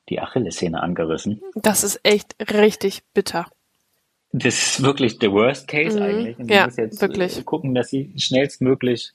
die 0.08 0.20
Achillessehne 0.20 0.82
angerissen. 0.82 1.42
Das 1.54 1.84
ist 1.84 2.00
echt 2.02 2.34
richtig 2.50 3.02
bitter. 3.12 3.46
Das 4.32 4.54
ist 4.54 4.82
wirklich 4.84 5.18
der 5.18 5.32
Worst 5.32 5.66
Case 5.66 5.96
Mhm. 5.98 6.02
eigentlich. 6.04 6.38
Und 6.38 6.50
Ja, 6.50 6.66
muss 6.66 6.76
jetzt 6.76 7.00
wirklich. 7.02 7.38
äh, 7.38 7.42
gucken, 7.42 7.74
dass 7.74 7.88
sie 7.90 8.12
schnellstmöglich 8.16 9.12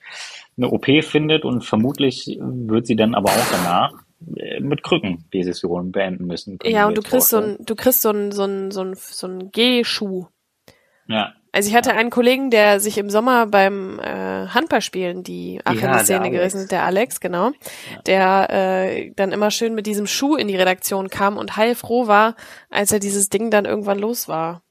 eine 0.58 0.70
OP 0.70 1.02
findet 1.04 1.46
und 1.46 1.64
vermutlich 1.64 2.38
wird 2.40 2.86
sie 2.86 2.96
dann 2.98 3.16
aber 3.16 3.30
auch 3.30 3.48
danach 3.52 3.94
äh, 4.36 4.60
mit 4.60 4.84
Krücken 4.84 5.26
die 5.34 5.44
Session 5.44 5.92
beenden 5.92 6.26
müssen. 6.26 6.60
Ja, 6.64 6.88
und 6.88 6.98
du 6.98 7.02
kriegst 7.02 7.30
so 7.30 7.38
ein, 7.38 7.58
du 7.60 7.76
kriegst 7.76 8.02
so 8.02 8.10
ein, 8.10 8.32
so 8.34 8.44
ein, 8.44 8.72
so 8.72 8.82
ein, 8.84 8.96
so 8.96 9.28
ein 9.28 9.52
G-Schuh. 9.52 10.26
Ja, 11.08 11.34
Also 11.54 11.70
ich 11.70 11.76
hatte 11.76 11.94
einen 11.94 12.10
Kollegen, 12.10 12.50
der 12.50 12.80
sich 12.82 12.98
im 12.98 13.10
Sommer 13.10 13.46
beim 13.46 14.00
äh, 14.00 14.48
Handballspielen 14.48 15.24
die 15.24 15.62
Achillessehne 15.64 16.24
der 16.24 16.32
gerissen 16.32 16.64
hat, 16.64 16.72
der 16.72 16.84
Alex, 16.84 17.20
genau, 17.22 17.52
der 18.08 18.50
äh, 18.50 19.12
dann 19.16 19.32
immer 19.32 19.52
schön 19.52 19.76
mit 19.76 19.86
diesem 19.86 20.08
Schuh 20.08 20.36
in 20.36 20.48
die 20.50 20.58
Redaktion 20.58 21.10
kam 21.10 21.38
und 21.38 21.56
heilfroh 21.56 22.08
war, 22.08 22.36
als 22.70 22.92
er 22.92 23.00
dieses 23.00 23.30
Ding 23.30 23.50
dann 23.52 23.64
irgendwann 23.66 24.00
los 24.00 24.28
war. 24.28 24.64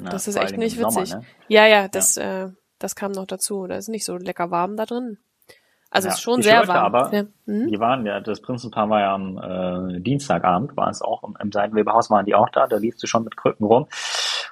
Na, 0.00 0.10
Das 0.10 0.28
ist 0.28 0.36
echt 0.36 0.56
nicht 0.56 0.76
im 0.76 0.82
Sommer, 0.82 1.00
witzig. 1.02 1.14
ne? 1.16 1.24
Ja, 1.48 1.66
ja, 1.66 1.88
das, 1.88 2.16
Äh, 2.16 2.48
das 2.78 2.94
kam 2.96 3.12
noch 3.12 3.26
dazu. 3.26 3.66
Da 3.66 3.76
ist 3.76 3.88
nicht 3.88 4.04
so 4.04 4.16
lecker 4.16 4.50
warm 4.50 4.76
da 4.76 4.84
drin. 4.86 5.18
Also 5.90 6.08
Ja. 6.08 6.14
ist 6.14 6.20
schon 6.22 6.42
sehr 6.42 6.66
warm. 6.66 6.94
aber, 6.94 7.14
ja. 7.14 7.22
hm? 7.46 7.68
Die 7.70 7.78
waren 7.78 8.04
ja, 8.04 8.18
das 8.20 8.40
Prinzenpaar 8.42 8.90
war 8.90 9.00
ja 9.00 9.14
am 9.14 9.38
äh, 9.96 10.00
Dienstagabend, 10.00 10.76
war 10.76 10.90
es 10.90 11.00
auch 11.00 11.22
im, 11.22 11.36
im 11.40 11.52
Seidenweberhaus, 11.52 12.10
waren 12.10 12.26
die 12.26 12.34
auch 12.34 12.48
da, 12.48 12.66
da 12.66 12.76
lief 12.78 12.98
sie 12.98 13.06
schon 13.06 13.22
mit 13.22 13.36
Krücken 13.36 13.64
rum 13.64 13.86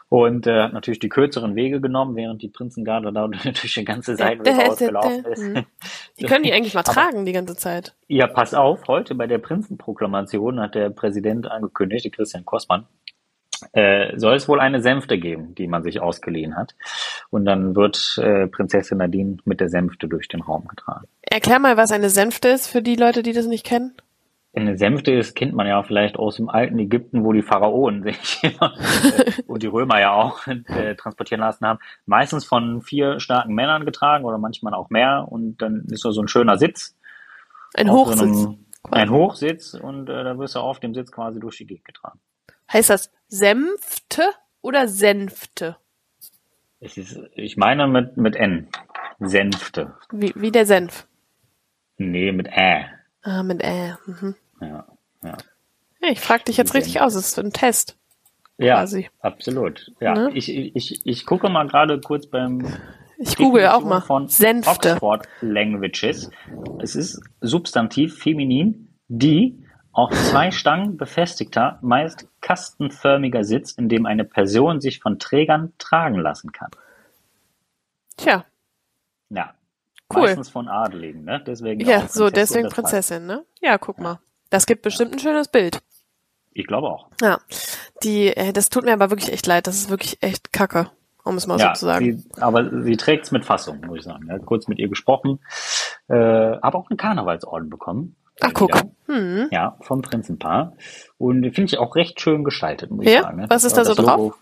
und 0.08 0.46
äh, 0.46 0.62
hat 0.62 0.72
natürlich 0.72 1.00
die 1.00 1.08
kürzeren 1.08 1.56
Wege 1.56 1.80
genommen, 1.80 2.14
während 2.14 2.42
die 2.42 2.48
Prinzengarde 2.48 3.12
da 3.12 3.26
durch 3.44 3.74
die 3.74 3.84
ganze 3.84 4.14
Seidenweberhaus 4.14 4.78
gelaufen 4.78 5.24
ist. 5.24 5.42
Hm. 5.42 5.64
Die 6.20 6.24
können 6.26 6.44
die 6.44 6.52
eigentlich 6.52 6.74
mal 6.74 6.84
tragen 6.84 7.24
die 7.26 7.32
ganze 7.32 7.56
Zeit. 7.56 7.96
Ja, 8.06 8.28
pass 8.28 8.54
auf, 8.54 8.86
heute 8.86 9.16
bei 9.16 9.26
der 9.26 9.38
Prinzenproklamation 9.38 10.60
hat 10.60 10.76
der 10.76 10.90
Präsident 10.90 11.50
angekündigt, 11.50 12.04
der 12.04 12.12
Christian 12.12 12.44
Kossmann, 12.44 12.86
äh, 13.72 14.16
soll 14.18 14.34
es 14.34 14.48
wohl 14.48 14.60
eine 14.60 14.80
Sänfte 14.80 15.18
geben, 15.18 15.54
die 15.54 15.66
man 15.66 15.82
sich 15.82 16.00
ausgeliehen 16.00 16.56
hat. 16.56 16.74
Und 17.30 17.44
dann 17.44 17.74
wird 17.76 18.18
äh, 18.22 18.46
Prinzessin 18.46 18.98
Nadine 18.98 19.38
mit 19.44 19.60
der 19.60 19.68
Sänfte 19.68 20.08
durch 20.08 20.28
den 20.28 20.42
Raum 20.42 20.66
getragen. 20.68 21.06
Erklär 21.22 21.58
mal, 21.58 21.76
was 21.76 21.92
eine 21.92 22.10
Sänfte 22.10 22.48
ist 22.48 22.68
für 22.68 22.82
die 22.82 22.96
Leute, 22.96 23.22
die 23.22 23.32
das 23.32 23.46
nicht 23.46 23.64
kennen. 23.64 23.94
Eine 24.54 24.76
Sänfte 24.76 25.12
ist, 25.12 25.34
kennt 25.34 25.54
man 25.54 25.66
ja 25.66 25.82
vielleicht 25.82 26.18
aus 26.18 26.36
dem 26.36 26.50
alten 26.50 26.78
Ägypten, 26.78 27.24
wo 27.24 27.32
die 27.32 27.42
Pharaonen 27.42 28.02
sich 28.04 28.42
immer 28.42 28.74
und 29.46 29.62
die 29.62 29.68
Römer 29.68 30.00
ja 30.00 30.12
auch 30.12 30.46
äh, 30.46 30.94
transportieren 30.94 31.40
lassen 31.40 31.66
haben. 31.66 31.78
Meistens 32.04 32.44
von 32.44 32.82
vier 32.82 33.18
starken 33.18 33.54
Männern 33.54 33.86
getragen 33.86 34.24
oder 34.24 34.38
manchmal 34.38 34.74
auch 34.74 34.90
mehr. 34.90 35.26
Und 35.28 35.62
dann 35.62 35.86
ist 35.90 36.02
so 36.02 36.10
so 36.10 36.20
ein 36.20 36.28
schöner 36.28 36.58
Sitz. 36.58 36.94
Ein 37.74 37.90
Hochsitz. 37.90 38.18
So 38.18 38.48
einem, 38.48 38.58
ein 38.90 39.10
Hochsitz 39.10 39.74
und 39.74 40.08
äh, 40.08 40.24
da 40.24 40.38
wirst 40.38 40.56
du 40.56 40.60
auf 40.60 40.80
dem 40.80 40.92
Sitz 40.92 41.12
quasi 41.12 41.40
durch 41.40 41.56
die 41.56 41.66
Gegend 41.66 41.86
getragen. 41.86 42.20
Heißt 42.70 42.90
das 42.90 43.10
Sänfte 43.28 44.22
oder 44.60 44.88
Sänfte? 44.88 45.76
Es 46.80 46.96
ist, 46.96 47.18
ich 47.34 47.56
meine 47.56 47.86
mit, 47.86 48.16
mit 48.16 48.36
N. 48.36 48.68
Sänfte. 49.20 49.94
Wie, 50.10 50.32
wie 50.34 50.50
der 50.50 50.66
Senf. 50.66 51.06
Nee, 51.96 52.32
mit 52.32 52.48
Ä. 52.48 52.86
Ah, 53.22 53.42
mit 53.42 53.62
Ä. 53.62 53.94
Mhm. 54.06 54.34
Ja, 54.60 54.86
ja. 55.22 55.36
Ja, 56.00 56.08
ich 56.10 56.18
frage 56.20 56.44
dich 56.44 56.56
jetzt 56.56 56.74
richtig 56.74 57.00
aus. 57.00 57.14
Es 57.14 57.28
ist 57.28 57.38
ein 57.38 57.52
Test. 57.52 57.96
Ja, 58.58 58.74
Quasi. 58.74 59.08
absolut. 59.20 59.92
Ja, 60.00 60.14
Ne? 60.14 60.30
ich, 60.34 60.48
ich, 60.52 61.00
ich 61.06 61.26
gucke 61.26 61.48
mal 61.48 61.66
gerade 61.68 62.00
kurz 62.00 62.26
beim 62.26 62.66
Ich 63.18 63.36
google 63.36 63.68
auch 63.68 63.84
mal. 63.84 64.00
von 64.00 64.26
Sänfte. 64.26 64.90
Oxford 64.94 65.28
Languages. 65.40 66.30
Es 66.80 66.96
ist 66.96 67.20
Substantiv 67.40 68.18
feminin, 68.18 68.98
die 69.06 69.61
auf 69.92 70.10
zwei 70.12 70.50
Stangen 70.50 70.96
befestigter, 70.96 71.78
meist 71.82 72.26
kastenförmiger 72.40 73.44
Sitz, 73.44 73.72
in 73.72 73.88
dem 73.88 74.06
eine 74.06 74.24
Person 74.24 74.80
sich 74.80 75.00
von 75.00 75.18
Trägern 75.18 75.72
tragen 75.78 76.18
lassen 76.18 76.52
kann. 76.52 76.70
Tja, 78.16 78.44
Ja. 79.28 79.54
Cool. 80.14 80.22
Meistens 80.22 80.50
von 80.50 80.68
Adeligen, 80.68 81.24
ne? 81.24 81.42
Deswegen 81.46 81.80
ja, 81.80 82.06
so 82.06 82.28
deswegen. 82.28 82.68
Prinzessin, 82.68 83.24
ne? 83.24 83.46
Ja, 83.62 83.78
guck 83.78 83.98
mal. 83.98 84.20
Das 84.50 84.66
gibt 84.66 84.82
bestimmt 84.82 85.12
ein 85.14 85.18
schönes 85.18 85.48
Bild. 85.48 85.82
Ich 86.52 86.66
glaube 86.66 86.88
auch. 86.88 87.08
Ja, 87.22 87.38
die, 88.02 88.28
äh, 88.36 88.52
das 88.52 88.68
tut 88.68 88.84
mir 88.84 88.92
aber 88.92 89.10
wirklich 89.10 89.32
echt 89.32 89.46
leid. 89.46 89.66
Das 89.66 89.76
ist 89.76 89.88
wirklich 89.88 90.22
echt 90.22 90.52
Kacke, 90.52 90.90
um 91.24 91.36
es 91.36 91.46
mal 91.46 91.58
ja, 91.58 91.74
so 91.74 91.80
zu 91.80 91.86
sagen. 91.86 92.18
Sie, 92.18 92.42
aber 92.42 92.82
sie 92.82 92.96
trägt 92.98 93.24
es 93.24 93.30
mit 93.30 93.46
Fassung, 93.46 93.80
muss 93.86 94.00
ich 94.00 94.04
sagen. 94.04 94.26
Ja, 94.28 94.38
kurz 94.38 94.68
mit 94.68 94.78
ihr 94.78 94.88
gesprochen. 94.88 95.40
Äh, 96.08 96.14
habe 96.14 96.76
auch 96.76 96.90
einen 96.90 96.98
Karnevalsorden 96.98 97.70
bekommen. 97.70 98.16
Ach, 98.40 98.52
guck. 98.54 98.70
Wieder. 98.70 98.82
Hm. 99.06 99.48
Ja, 99.50 99.76
vom 99.80 100.00
Prinzenpaar. 100.02 100.72
Und 101.18 101.42
finde 101.54 101.64
ich 101.64 101.78
auch 101.78 101.94
recht 101.96 102.20
schön 102.20 102.44
gestaltet, 102.44 102.90
muss 102.90 103.04
ich 103.06 103.12
Ja? 103.12 103.22
sagen. 103.22 103.38
ne? 103.38 103.46
Was 103.48 103.64
ist 103.64 103.76
da 103.76 103.84
so 103.84 103.94
drauf? 103.94 104.16
Logo 104.16 104.34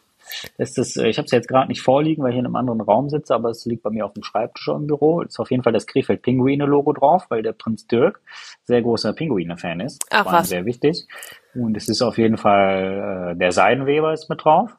Ist 0.58 0.78
das, 0.78 0.96
äh, 0.96 1.08
ich 1.08 1.18
habe 1.18 1.26
es 1.26 1.32
jetzt 1.32 1.48
gerade 1.48 1.68
nicht 1.68 1.82
vorliegen, 1.82 2.22
weil 2.22 2.32
ich 2.32 2.38
in 2.38 2.46
einem 2.46 2.54
anderen 2.54 2.80
Raum 2.80 3.10
sitze, 3.10 3.34
aber 3.34 3.50
es 3.50 3.64
liegt 3.66 3.82
bei 3.82 3.90
mir 3.90 4.06
auf 4.06 4.12
dem 4.12 4.22
Schreibtisch 4.22 4.68
im 4.68 4.86
Büro. 4.86 5.22
Ist 5.22 5.40
auf 5.40 5.50
jeden 5.50 5.64
Fall 5.64 5.72
das 5.72 5.86
Krefeld-Pinguine-Logo 5.88 6.92
drauf, 6.92 7.26
weil 7.30 7.42
der 7.42 7.52
Prinz 7.52 7.86
Dirk 7.88 8.20
sehr 8.64 8.80
großer 8.80 9.12
Pinguine-Fan 9.12 9.80
ist. 9.80 10.04
Ach, 10.10 10.26
War 10.26 10.32
was. 10.34 10.48
Sehr 10.50 10.64
wichtig. 10.66 11.08
Und 11.54 11.76
es 11.76 11.88
ist 11.88 12.00
auf 12.02 12.16
jeden 12.16 12.36
Fall, 12.36 13.32
äh, 13.32 13.36
der 13.38 13.50
Seidenweber 13.50 14.12
ist 14.12 14.28
mit 14.28 14.44
drauf. 14.44 14.70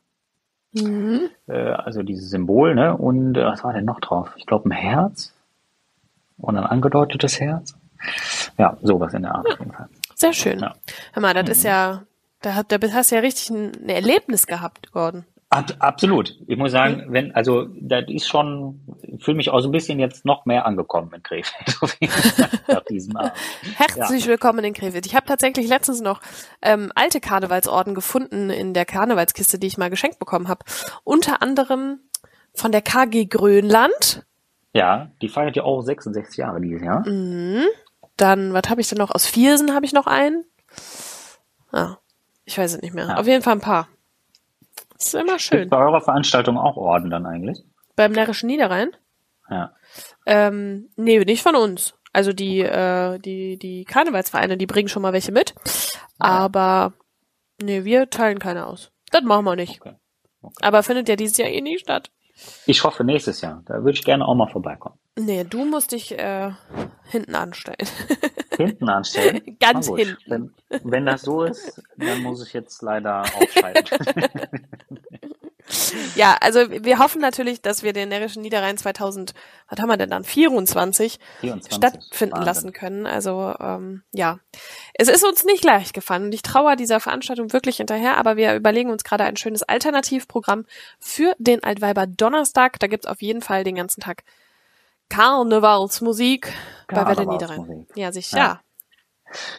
Mhm. 0.73 1.29
Äh, 1.47 1.53
also 1.57 2.01
dieses 2.01 2.29
Symbol, 2.29 2.75
ne? 2.75 2.95
Und 2.95 3.35
äh, 3.37 3.43
was 3.43 3.63
war 3.65 3.73
denn 3.73 3.83
noch 3.83 3.99
drauf? 3.99 4.31
Ich 4.37 4.45
glaube 4.45 4.69
ein 4.69 4.71
Herz 4.71 5.33
und 6.37 6.55
ein 6.57 6.63
angedeutetes 6.63 7.41
Herz. 7.41 7.75
Ja, 8.57 8.77
sowas 8.81 9.13
in 9.13 9.23
der 9.23 9.35
Art 9.35 9.47
auf 9.51 9.59
jeden 9.59 9.71
Fall. 9.73 9.89
Sehr 10.15 10.33
schön. 10.33 10.59
Ja. 10.59 10.73
Hör 11.13 11.21
mal, 11.21 11.33
das 11.33 11.45
Mhm. 11.45 11.51
ist 11.51 11.63
ja, 11.63 12.03
da, 12.41 12.55
hat, 12.55 12.71
da 12.71 12.77
hast 12.93 13.11
du 13.11 13.15
ja 13.15 13.21
richtig 13.21 13.49
ein, 13.49 13.71
ein 13.83 13.89
Erlebnis 13.89 14.45
gehabt, 14.47 14.91
Gordon. 14.91 15.25
Ab, 15.49 15.65
absolut. 15.79 16.37
Ich 16.47 16.57
muss 16.57 16.71
sagen, 16.71 17.07
wenn, 17.09 17.35
also 17.35 17.67
das 17.81 18.05
ist 18.07 18.29
schon, 18.29 18.79
ich 19.01 19.21
fühle 19.21 19.35
mich 19.35 19.49
auch 19.49 19.59
so 19.59 19.67
ein 19.67 19.73
bisschen 19.73 19.99
jetzt 19.99 20.23
noch 20.23 20.45
mehr 20.45 20.65
angekommen 20.65 21.11
in 21.13 21.23
Krefeld 21.23 21.77
nach 22.69 22.85
diesem 22.85 23.17
Abend. 23.17 23.33
Herzlich 23.75 24.27
willkommen 24.27 24.63
in 24.63 24.73
Krefeld. 24.73 25.05
Ich 25.05 25.13
habe 25.13 25.25
tatsächlich 25.25 25.67
letztens 25.67 25.99
noch 25.99 26.21
ähm, 26.61 26.89
alte 26.95 27.19
Karnevalsorden 27.19 27.95
gefunden 27.95 28.49
in 28.49 28.73
der 28.73 28.85
Karnevalskiste, 28.85 29.59
die 29.59 29.67
ich 29.67 29.77
mal 29.77 29.89
geschenkt 29.89 30.19
bekommen 30.19 30.47
habe. 30.47 30.63
Unter 31.03 31.41
anderem 31.41 31.99
von 32.53 32.71
der 32.71 32.81
KG 32.81 33.25
Grönland. 33.25 34.25
Ja, 34.73 35.11
die 35.21 35.27
feiert 35.27 35.57
ja 35.57 35.63
auch 35.63 35.81
66 35.81 36.37
Jahre 36.37 36.61
dieses 36.61 36.81
Jahr. 36.81 37.05
Mhm. 37.05 37.65
Dann, 38.21 38.53
was 38.53 38.69
habe 38.69 38.79
ich 38.81 38.87
denn 38.87 38.99
noch? 38.99 39.09
Aus 39.09 39.25
Viersen 39.25 39.73
habe 39.73 39.83
ich 39.83 39.93
noch 39.93 40.05
einen. 40.05 40.45
Ah, 41.71 41.97
ich 42.45 42.55
weiß 42.55 42.75
es 42.75 42.81
nicht 42.83 42.93
mehr. 42.93 43.07
Ja. 43.07 43.17
Auf 43.17 43.25
jeden 43.25 43.41
Fall 43.41 43.55
ein 43.55 43.61
paar. 43.61 43.87
Das 44.93 45.07
ist 45.07 45.13
immer 45.15 45.39
schön. 45.39 45.69
bei 45.69 45.77
eurer 45.77 46.01
Veranstaltung 46.01 46.55
auch 46.55 46.77
Orden 46.77 47.09
dann 47.09 47.25
eigentlich? 47.25 47.63
Beim 47.95 48.11
Närrischen 48.11 48.45
Niederrhein? 48.45 48.95
Ja. 49.49 49.73
Ähm, 50.27 50.89
nee, 50.97 51.17
nicht 51.17 51.41
von 51.41 51.55
uns. 51.55 51.95
Also 52.13 52.31
die, 52.31 52.59
äh, 52.59 53.17
die, 53.17 53.57
die 53.57 53.85
Karnevalsvereine, 53.85 54.55
die 54.55 54.67
bringen 54.67 54.87
schon 54.87 55.01
mal 55.01 55.13
welche 55.13 55.31
mit. 55.31 55.55
Aber 56.19 56.93
nee, 57.59 57.85
wir 57.85 58.11
teilen 58.11 58.37
keine 58.37 58.67
aus. 58.67 58.91
Das 59.09 59.23
machen 59.23 59.45
wir 59.45 59.55
nicht. 59.55 59.81
Okay. 59.81 59.95
Okay. 60.43 60.53
Aber 60.61 60.83
findet 60.83 61.09
ja 61.09 61.15
dieses 61.15 61.37
Jahr 61.37 61.49
eh 61.49 61.61
nie 61.61 61.79
statt. 61.79 62.11
Ich 62.65 62.83
hoffe 62.83 63.03
nächstes 63.03 63.41
Jahr. 63.41 63.63
Da 63.65 63.75
würde 63.75 63.91
ich 63.91 64.03
gerne 64.03 64.27
auch 64.27 64.35
mal 64.35 64.47
vorbeikommen. 64.47 64.97
Nee, 65.17 65.43
du 65.43 65.65
musst 65.65 65.91
dich 65.91 66.17
äh, 66.17 66.51
hinten 67.09 67.35
anstellen. 67.35 67.87
Hinten 68.57 68.89
anstellen. 68.89 69.57
Ganz 69.59 69.87
hinten. 69.87 70.17
Wenn, 70.27 70.53
wenn 70.83 71.05
das 71.05 71.23
so 71.23 71.43
ist, 71.43 71.81
dann 71.97 72.21
muss 72.21 72.45
ich 72.45 72.53
jetzt 72.53 72.81
leider 72.81 73.21
ausscheiden. 73.21 73.83
ja, 76.21 76.37
also 76.39 76.69
wir 76.69 76.99
hoffen 76.99 77.19
natürlich, 77.19 77.63
dass 77.63 77.81
wir 77.81 77.93
den 77.93 78.09
Närrischen 78.09 78.43
Niederrhein 78.43 78.77
2000, 78.77 79.33
was 79.67 79.79
haben 79.79 79.89
wir 79.89 79.97
denn 79.97 80.11
dann, 80.11 80.23
24 80.23 81.19
24. 81.39 81.73
stattfinden 81.73 82.33
Wahnsinn. 82.33 82.45
lassen 82.45 82.73
können. 82.73 83.07
Also 83.07 83.55
ähm, 83.59 84.03
ja, 84.11 84.37
es 84.93 85.07
ist 85.07 85.25
uns 85.25 85.45
nicht 85.45 85.63
leicht 85.63 85.95
gefallen 85.95 86.25
und 86.25 86.33
ich 86.35 86.43
traue 86.43 86.75
dieser 86.75 86.99
Veranstaltung 86.99 87.51
wirklich 87.53 87.77
hinterher, 87.77 88.17
aber 88.17 88.37
wir 88.37 88.53
überlegen 88.53 88.91
uns 88.91 89.03
gerade 89.03 89.23
ein 89.23 89.35
schönes 89.35 89.63
Alternativprogramm 89.63 90.67
für 90.99 91.33
den 91.39 91.63
Altweiber 91.63 92.05
Donnerstag. 92.05 92.79
Da 92.79 92.85
gibt's 92.85 93.07
auf 93.07 93.23
jeden 93.23 93.41
Fall 93.41 93.63
den 93.63 93.73
ganzen 93.73 94.01
Tag 94.01 94.23
Karnevalsmusik 95.09 96.53
bei 96.87 97.07
Welle 97.07 97.25
Niederrhein. 97.25 97.87
Ja, 97.95 98.11
sicher. 98.11 98.37
Ja. 98.37 98.61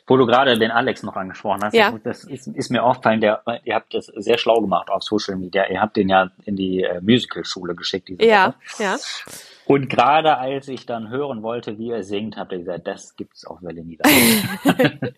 Wo 0.06 0.16
du 0.16 0.26
gerade 0.26 0.58
den 0.58 0.70
Alex 0.70 1.02
noch 1.02 1.16
angesprochen 1.16 1.60
hast, 1.62 1.74
Ja. 1.74 1.92
das 2.04 2.24
ist, 2.24 2.46
ist 2.48 2.70
mir 2.70 2.82
aufgefallen, 2.84 3.20
der, 3.20 3.42
ihr 3.64 3.74
habt 3.74 3.94
das 3.94 4.06
sehr 4.06 4.38
schlau 4.38 4.60
gemacht 4.60 4.90
auf 4.90 5.02
Social 5.02 5.36
Media. 5.36 5.68
Ihr 5.68 5.80
habt 5.80 5.96
den 5.96 6.08
ja 6.08 6.30
in 6.44 6.56
die 6.56 6.82
äh, 6.82 7.00
Musicalschule 7.00 7.74
geschickt 7.74 8.08
diese 8.08 8.24
Ja, 8.24 8.48
Woche. 8.76 8.82
ja. 8.82 8.96
Und 9.64 9.88
gerade 9.88 10.38
als 10.38 10.66
ich 10.68 10.86
dann 10.86 11.08
hören 11.08 11.42
wollte, 11.42 11.78
wie 11.78 11.90
er 11.90 12.02
singt, 12.02 12.36
habt 12.36 12.52
ihr 12.52 12.58
gesagt, 12.58 12.86
das 12.86 13.14
gibt's 13.16 13.46
auf 13.46 13.62
Welle 13.62 13.84
Niederrhein. 13.84 14.42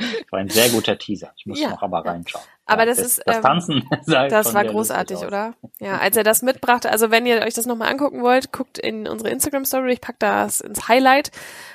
war 0.30 0.38
ein 0.38 0.48
sehr 0.48 0.68
guter 0.70 0.96
Teaser. 0.98 1.32
Ich 1.36 1.46
muss 1.46 1.60
Ja, 1.60 1.70
noch 1.70 1.82
aber 1.82 2.04
reinschauen. 2.04 2.44
Aber 2.68 2.86
das 2.86 2.98
ist, 2.98 3.22
das 3.26 3.36
ähm, 3.36 3.42
Tanzen. 3.42 3.88
halt 4.08 4.30
Das 4.30 4.54
war 4.54 4.64
großartig, 4.64 5.18
oder? 5.18 5.54
Ja, 5.80 5.98
als 5.98 6.16
er 6.16 6.24
das 6.24 6.42
mitbrachte, 6.42 6.90
also 6.90 7.10
wenn 7.10 7.26
ihr 7.26 7.40
euch 7.42 7.54
das 7.54 7.66
nochmal 7.66 7.88
angucken 7.88 8.22
wollt, 8.22 8.52
guckt 8.52 8.78
in 8.78 9.08
unsere 9.08 9.30
Instagram-Story, 9.30 9.92
ich 9.94 10.00
pack 10.00 10.16
das 10.18 10.60
ins 10.60 10.88
Highlight. 10.88 11.30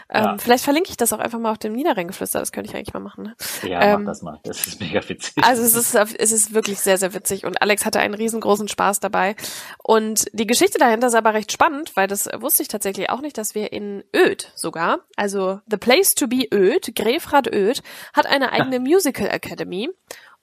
Ähm, 0.09 0.23
Ja. 0.23 0.37
Vielleicht 0.37 0.63
verlinke 0.63 0.89
ich 0.91 0.97
das 0.97 1.11
auch 1.13 1.19
einfach 1.19 1.39
mal 1.39 1.51
auf 1.51 1.57
dem 1.57 1.73
Niederrheingeflüster, 1.73 2.39
das 2.39 2.51
könnte 2.51 2.69
ich 2.69 2.75
eigentlich 2.75 2.93
mal 2.93 2.99
machen. 2.99 3.23
Ne? 3.23 3.35
Ja, 3.67 3.81
Ähm, 3.81 4.03
mach 4.03 4.11
das 4.11 4.21
mal. 4.21 4.39
Das 4.43 4.67
ist 4.67 4.79
mega 4.79 5.01
witzig. 5.07 5.43
Also 5.43 5.63
es 5.63 5.73
ist, 5.75 5.95
es 5.95 6.31
ist 6.31 6.53
wirklich 6.53 6.79
sehr, 6.79 6.97
sehr 6.97 7.13
witzig 7.13 7.45
und 7.45 7.61
Alex 7.61 7.85
hatte 7.85 7.99
einen 7.99 8.13
riesengroßen 8.13 8.67
Spaß 8.67 8.99
dabei. 8.99 9.35
Und 9.81 10.25
die 10.33 10.45
Geschichte 10.45 10.77
dahinter 10.77 11.07
ist 11.07 11.15
aber 11.15 11.33
recht 11.33 11.51
spannend, 11.51 11.95
weil 11.95 12.07
das 12.07 12.29
wusste 12.37 12.61
ich 12.61 12.67
tatsächlich 12.67 13.09
auch 13.09 13.21
nicht, 13.21 13.37
dass 13.37 13.55
wir 13.55 13.73
in 13.73 14.03
Öd 14.15 14.51
sogar, 14.55 14.99
also 15.15 15.59
The 15.69 15.77
Place 15.77 16.13
to 16.15 16.27
be 16.27 16.47
Öd, 16.53 16.93
Grefrath 16.95 17.51
Öd, 17.51 17.81
hat 18.13 18.25
eine 18.27 18.51
eigene 18.51 18.79
Musical 18.81 19.27
Academy. 19.27 19.89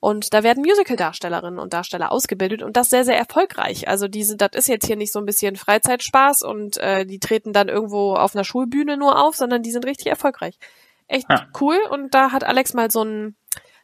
Und 0.01 0.33
da 0.33 0.43
werden 0.43 0.63
Musical-Darstellerinnen 0.65 1.59
und 1.59 1.75
Darsteller 1.75 2.11
ausgebildet 2.11 2.63
und 2.63 2.77
das 2.77 2.89
sehr, 2.89 3.05
sehr 3.05 3.19
erfolgreich. 3.19 3.87
Also 3.87 4.09
diese, 4.09 4.37
das 4.37 4.51
ist 4.55 4.67
jetzt 4.69 4.87
hier 4.87 4.97
nicht 4.97 5.13
so 5.13 5.19
ein 5.19 5.27
bisschen 5.27 5.57
Freizeitspaß 5.57 6.43
und 6.43 6.79
äh, 6.79 7.05
die 7.05 7.19
treten 7.21 7.53
dann 7.53 7.69
irgendwo 7.69 8.15
auf 8.15 8.35
einer 8.35 8.45
Schulbühne 8.45 8.97
nur 8.97 9.23
auf, 9.23 9.37
sondern 9.37 9.63
die 9.63 9.71
sind 9.71 9.85
richtig 9.85 10.07
erfolgreich. 10.07 10.59
Echt 11.07 11.27
Ja. 11.31 11.47
cool. 11.61 11.77
Und 11.91 12.15
da 12.15 12.33
hat 12.33 12.45
Alex 12.45 12.73
mal 12.73 12.91
so 12.91 13.03
einen 13.03 13.37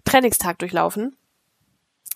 Trainingstag 0.05 0.59
durchlaufen. 0.59 1.17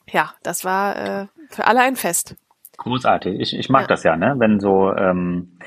Ja, 0.09 0.33
das 0.43 0.65
war 0.65 0.97
äh, 0.97 1.27
für 1.51 1.67
alle 1.67 1.81
ein 1.81 1.97
Fest. 1.97 2.37
Großartig. 2.79 3.39
Ich, 3.39 3.55
ich 3.55 3.69
mag 3.69 3.83
Ja. 3.83 3.87
das 3.89 4.03
ja, 4.03 4.17
ne? 4.17 4.35
Wenn 4.39 4.61
so, 4.61 4.93
ähm, 4.95 5.59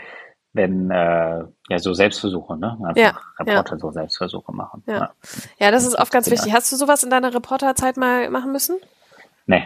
wenn 0.54 0.90
äh, 0.90 1.44
ja 1.70 1.80
so 1.80 1.94
Selbstversuche, 1.94 2.58
ne? 2.58 2.78
Einfach 2.86 2.96
Ja, 3.02 3.20
Reporter 3.40 3.78
so 3.78 3.92
Selbstversuche 3.92 4.52
machen. 4.52 4.84
Ja. 4.88 5.14
Ja, 5.60 5.72
das 5.72 5.86
ist 5.86 5.96
oft 5.96 6.12
ganz 6.12 6.28
Ja. 6.28 6.34
wichtig. 6.34 6.54
Hast 6.54 6.72
du 6.72 6.76
sowas 6.76 7.04
in 7.04 7.10
deiner 7.10 7.34
Reporterzeit 7.34 7.98
mal 7.98 8.30
machen 8.30 8.52
müssen? 8.52 8.78
Nee. 9.46 9.66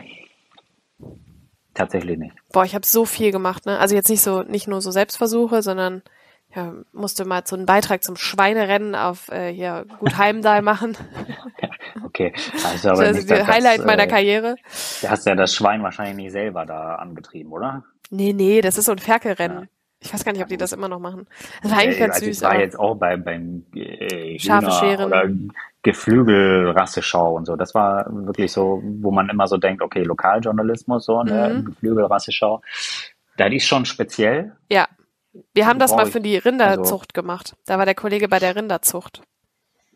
Tatsächlich 1.73 2.17
nicht. 2.17 2.33
Boah, 2.51 2.65
ich 2.65 2.73
habe 2.73 2.85
so 2.85 3.05
viel 3.05 3.31
gemacht, 3.31 3.65
ne? 3.65 3.77
Also 3.77 3.93
jetzt 3.95 4.09
nicht 4.09 4.21
so, 4.21 4.41
nicht 4.43 4.67
nur 4.67 4.81
so 4.81 4.89
Selbstversuche, 4.91 5.61
sondern 5.61 6.01
ja, 6.55 6.73
musste 6.91 7.25
mal 7.25 7.43
so 7.45 7.55
einen 7.55 7.65
Beitrag 7.65 8.03
zum 8.03 8.15
Schweinerennen 8.15 8.95
auf 8.95 9.29
äh, 9.29 9.53
hier 9.53 9.85
Gut 9.99 10.17
Heimdall 10.17 10.61
machen. 10.61 10.97
Okay. 12.03 12.31
Also 12.63 12.89
Das 12.89 12.99
aber 12.99 13.09
ist 13.09 13.15
nicht, 13.15 13.31
das 13.31 13.47
Highlight 13.47 13.79
das, 13.79 13.85
meiner 13.85 14.03
äh, 14.03 14.07
Karriere. 14.07 14.55
Du 15.01 15.09
hast 15.09 15.25
ja 15.25 15.35
das 15.35 15.53
Schwein 15.53 15.81
wahrscheinlich 15.81 16.15
nicht 16.15 16.31
selber 16.31 16.65
da 16.65 16.95
angetrieben, 16.95 17.51
oder? 17.51 17.83
Nee, 18.11 18.33
nee, 18.33 18.61
das 18.61 18.77
ist 18.77 18.85
so 18.85 18.91
ein 18.91 18.99
Ferkelrennen. 18.99 19.67
Ich 19.99 20.13
weiß 20.13 20.23
gar 20.23 20.31
nicht, 20.31 20.41
ob 20.41 20.47
die 20.47 20.57
das 20.57 20.73
immer 20.73 20.87
noch 20.87 20.99
machen. 20.99 21.27
Das 21.63 21.71
war 21.71 21.79
eigentlich 21.79 21.99
ganz 21.99 22.15
also 22.15 22.25
süß. 22.25 22.37
Ich 22.37 22.43
war 22.43 22.51
aber- 22.51 22.59
jetzt 22.59 22.79
auch 22.79 22.95
bei, 22.95 23.17
beim 23.17 23.65
äh, 23.73 24.37
Scheren. 24.37 25.07
oder 25.07 25.27
Geflügelrasseschau 25.81 27.35
und 27.35 27.45
so. 27.45 27.55
Das 27.55 27.73
war 27.73 28.05
wirklich 28.09 28.51
so, 28.51 28.81
wo 28.83 29.11
man 29.11 29.29
immer 29.29 29.47
so 29.47 29.57
denkt, 29.57 29.81
okay, 29.81 30.03
Lokaljournalismus, 30.03 31.05
so, 31.05 31.23
ne? 31.23 31.55
Mhm. 31.55 31.65
Geflügelrasseschau. 31.65 32.61
Das 33.37 33.51
ist 33.51 33.65
schon 33.65 33.85
speziell. 33.85 34.55
Ja. 34.69 34.87
Wir 35.53 35.67
haben 35.67 35.79
das 35.79 35.95
mal 35.95 36.07
für 36.07 36.21
die 36.21 36.37
Rinderzucht 36.37 37.13
gemacht. 37.13 37.55
Da 37.65 37.77
war 37.77 37.85
der 37.85 37.93
Kollege 37.93 38.27
bei 38.27 38.39
der 38.39 38.55
Rinderzucht. 38.55 39.21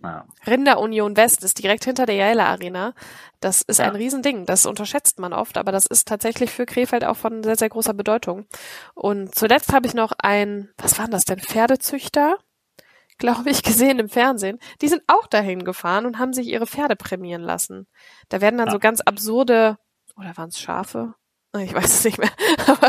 Ja. 0.03 0.25
Rinderunion 0.47 1.15
West 1.15 1.43
ist 1.43 1.59
direkt 1.61 1.85
hinter 1.85 2.05
der 2.05 2.15
Jella 2.15 2.47
Arena. 2.47 2.93
Das 3.39 3.61
ist 3.61 3.79
Ja. 3.79 3.85
ein 3.85 3.95
Riesending. 3.95 4.45
Das 4.45 4.65
unterschätzt 4.65 5.19
man 5.19 5.33
oft, 5.33 5.57
aber 5.57 5.71
das 5.71 5.85
ist 5.85 6.07
tatsächlich 6.07 6.51
für 6.51 6.65
Krefeld 6.65 7.03
auch 7.05 7.17
von 7.17 7.43
sehr, 7.43 7.55
sehr 7.55 7.69
großer 7.69 7.93
Bedeutung. 7.93 8.47
Und 8.95 9.35
zuletzt 9.35 9.73
habe 9.73 9.87
ich 9.87 9.93
noch 9.93 10.11
ein, 10.17 10.69
was 10.77 10.97
waren 10.97 11.11
das 11.11 11.25
denn, 11.25 11.39
Pferdezüchter? 11.39 12.37
Glaube 13.19 13.49
ich, 13.51 13.61
gesehen 13.63 13.99
im 13.99 14.09
Fernsehen. 14.09 14.57
Die 14.81 14.87
sind 14.87 15.03
auch 15.07 15.27
dahin 15.27 15.63
gefahren 15.63 16.05
und 16.07 16.17
haben 16.17 16.33
sich 16.33 16.47
ihre 16.47 16.65
Pferde 16.67 16.95
prämieren 16.95 17.43
lassen. 17.43 17.87
Da 18.29 18.41
werden 18.41 18.57
dann 18.57 18.67
Ja. 18.67 18.73
so 18.73 18.79
ganz 18.79 19.01
absurde, 19.01 19.77
oder 20.17 20.35
waren 20.37 20.49
es 20.49 20.59
Schafe? 20.59 21.13
Ich 21.57 21.73
weiß 21.73 21.85
es 21.93 22.03
nicht 22.05 22.17
mehr. 22.17 22.31
Aber 22.67 22.87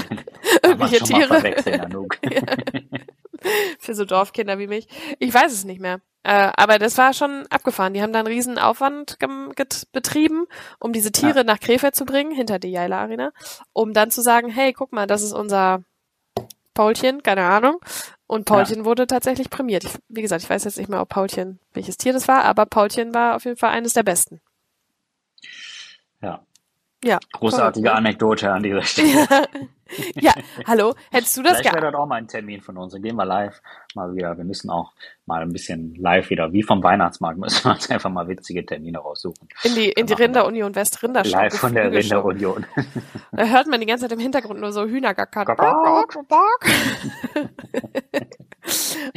irgendwelche 0.63 1.01
Tiere 1.05 1.83
Anouk. 1.83 2.17
für 3.81 3.95
so 3.95 4.05
Dorfkinder 4.05 4.59
wie 4.59 4.69
mich. 4.69 4.87
Ich 5.19 5.35
weiß 5.35 5.53
es 5.53 5.65
nicht 5.65 5.81
mehr. 5.81 6.01
Äh, 6.25 6.53
aber 6.57 6.79
das 6.79 6.99
war 6.99 7.13
schon 7.13 7.47
abgefahren. 7.49 7.95
Die 7.95 8.03
haben 8.03 8.13
da 8.13 8.21
einen 8.21 8.29
riesen 8.29 8.59
Aufwand 8.59 9.19
betrieben, 9.93 10.47
um 10.79 10.93
diese 10.93 11.11
Tiere 11.11 11.39
ja. 11.39 11.45
nach 11.45 11.59
Krefeld 11.59 11.97
zu 11.97 12.05
bringen, 12.05 12.33
hinter 12.33 12.59
die 12.59 12.71
Jaila 12.71 13.01
Arena, 13.01 13.33
um 13.73 13.93
dann 13.93 14.11
zu 14.11 14.23
sagen, 14.23 14.49
hey, 14.49 14.73
guck 14.73 14.93
mal, 14.93 15.07
das 15.07 15.23
ist 15.23 15.33
unser 15.33 15.83
Paulchen, 16.75 17.23
keine 17.23 17.45
Ahnung. 17.45 17.81
Und 18.27 18.45
Paulchen 18.45 18.79
ja. 18.79 18.85
wurde 18.85 19.07
tatsächlich 19.07 19.51
prämiert. 19.51 19.85
Ich, 19.85 19.99
wie 20.09 20.23
gesagt, 20.23 20.43
ich 20.43 20.51
weiß 20.51 20.65
jetzt 20.65 20.79
nicht 20.79 20.89
mehr, 20.89 21.01
ob 21.03 21.09
Paulchen, 21.09 21.59
welches 21.75 21.97
Tier 21.97 22.13
das 22.13 22.29
war, 22.29 22.45
aber 22.45 22.67
Paulchen 22.67 23.13
war 23.13 23.37
auf 23.37 23.45
jeden 23.45 23.57
Fall 23.57 23.71
eines 23.71 23.93
der 23.93 24.05
besten. 24.05 24.41
Ja. 26.23 26.41
Ja. 27.05 27.19
Großartige 27.33 27.89
cool. 27.89 27.97
Anekdote 27.97 28.51
an 28.51 28.63
dieser 28.63 28.83
Stelle. 28.83 29.27
ja, 30.15 30.33
hallo, 30.67 30.95
hättest 31.11 31.37
du 31.37 31.43
das 31.43 31.59
Vielleicht 31.59 31.75
wäre 31.75 31.91
das 31.91 31.95
auch 32.01 32.07
mal 32.07 32.15
ein 32.17 32.29
Termin 32.29 32.61
von 32.61 32.77
uns. 32.79 32.93
Dann 32.93 33.03
gehen 33.03 33.17
wir 33.17 33.25
live 33.25 33.61
mal 33.97 34.15
wieder. 34.15 34.37
Wir 34.37 34.45
müssen 34.45 34.71
auch 34.71 34.93
mal 35.27 35.43
ein 35.43 35.53
bisschen 35.53 35.97
live 35.97 36.31
wieder, 36.31 36.53
wie 36.53 36.63
vom 36.63 36.81
Weihnachtsmarkt, 36.83 37.39
müssen 37.39 37.65
wir 37.65 37.73
uns 37.73 37.91
einfach 37.91 38.11
mal 38.11 38.29
witzige 38.29 38.65
Termine 38.65 38.99
raussuchen. 38.99 39.49
In 39.65 39.75
die, 39.75 39.89
in 39.91 40.07
die 40.07 40.13
Rinderunion 40.13 40.77
West 40.77 41.03
Rindershow. 41.03 41.37
Live 41.37 41.59
von 41.59 41.75
der 41.75 41.91
Rinderunion. 41.91 42.67
Da 43.35 43.47
hört 43.47 43.67
man 43.67 43.81
die 43.81 43.87
ganze 43.87 44.03
Zeit 44.03 44.13
im 44.13 44.19
Hintergrund 44.19 44.61
nur 44.61 44.73
so 44.73 44.85
Hühnergackern. 44.85 45.47
oh 45.49 46.05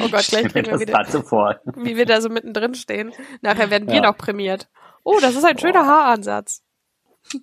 Gott, 0.09 0.27
gleich 0.29 0.47
kriegen 0.47 0.71
wir 0.71 0.79
wieder, 0.79 1.03
so 1.05 1.21
vor. 1.21 1.59
wie 1.75 1.97
wir 1.97 2.05
da 2.05 2.21
so 2.21 2.29
mittendrin 2.29 2.75
stehen. 2.75 3.11
Nachher 3.41 3.69
werden 3.69 3.89
wir 3.89 3.95
ja. 3.95 4.01
noch 4.01 4.17
prämiert. 4.17 4.69
Oh, 5.03 5.19
das 5.21 5.35
ist 5.35 5.43
ein 5.43 5.57
schöner 5.57 5.83
Boah. 5.83 5.87
Haaransatz. 5.87 6.64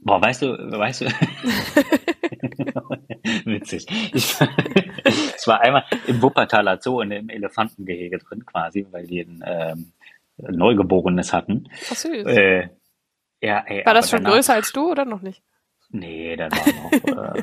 Boah, 0.03 0.23
weißt 0.23 0.43
du, 0.43 0.47
weißt 0.49 1.03
du, 1.03 1.07
witzig. 3.45 3.87
Ich, 4.15 4.37
ich 5.05 5.47
war 5.47 5.61
einmal 5.61 5.85
im 6.07 6.23
Wuppertaler 6.23 6.81
Zoo 6.81 7.01
in 7.01 7.11
dem 7.11 7.29
Elefantengehege 7.29 8.19
drin 8.19 8.47
quasi, 8.47 8.87
weil 8.91 9.07
die 9.07 9.21
ein 9.21 9.43
ähm, 9.45 9.93
Neugeborenes 10.37 11.33
hatten. 11.33 11.69
Ach 11.91 11.97
süß. 11.97 12.27
Äh, 12.27 12.69
ja, 13.41 13.65
ey, 13.67 13.85
war 13.85 13.95
das 13.95 14.11
schon 14.11 14.23
danach, 14.23 14.35
größer 14.35 14.55
als 14.55 14.73
du 14.73 14.91
oder 14.91 15.05
noch 15.05 15.23
nicht? 15.23 15.43
Nee, 15.91 16.37
der 16.37 16.51
war 16.51 16.59
noch, 16.59 17.37
äh, 17.37 17.43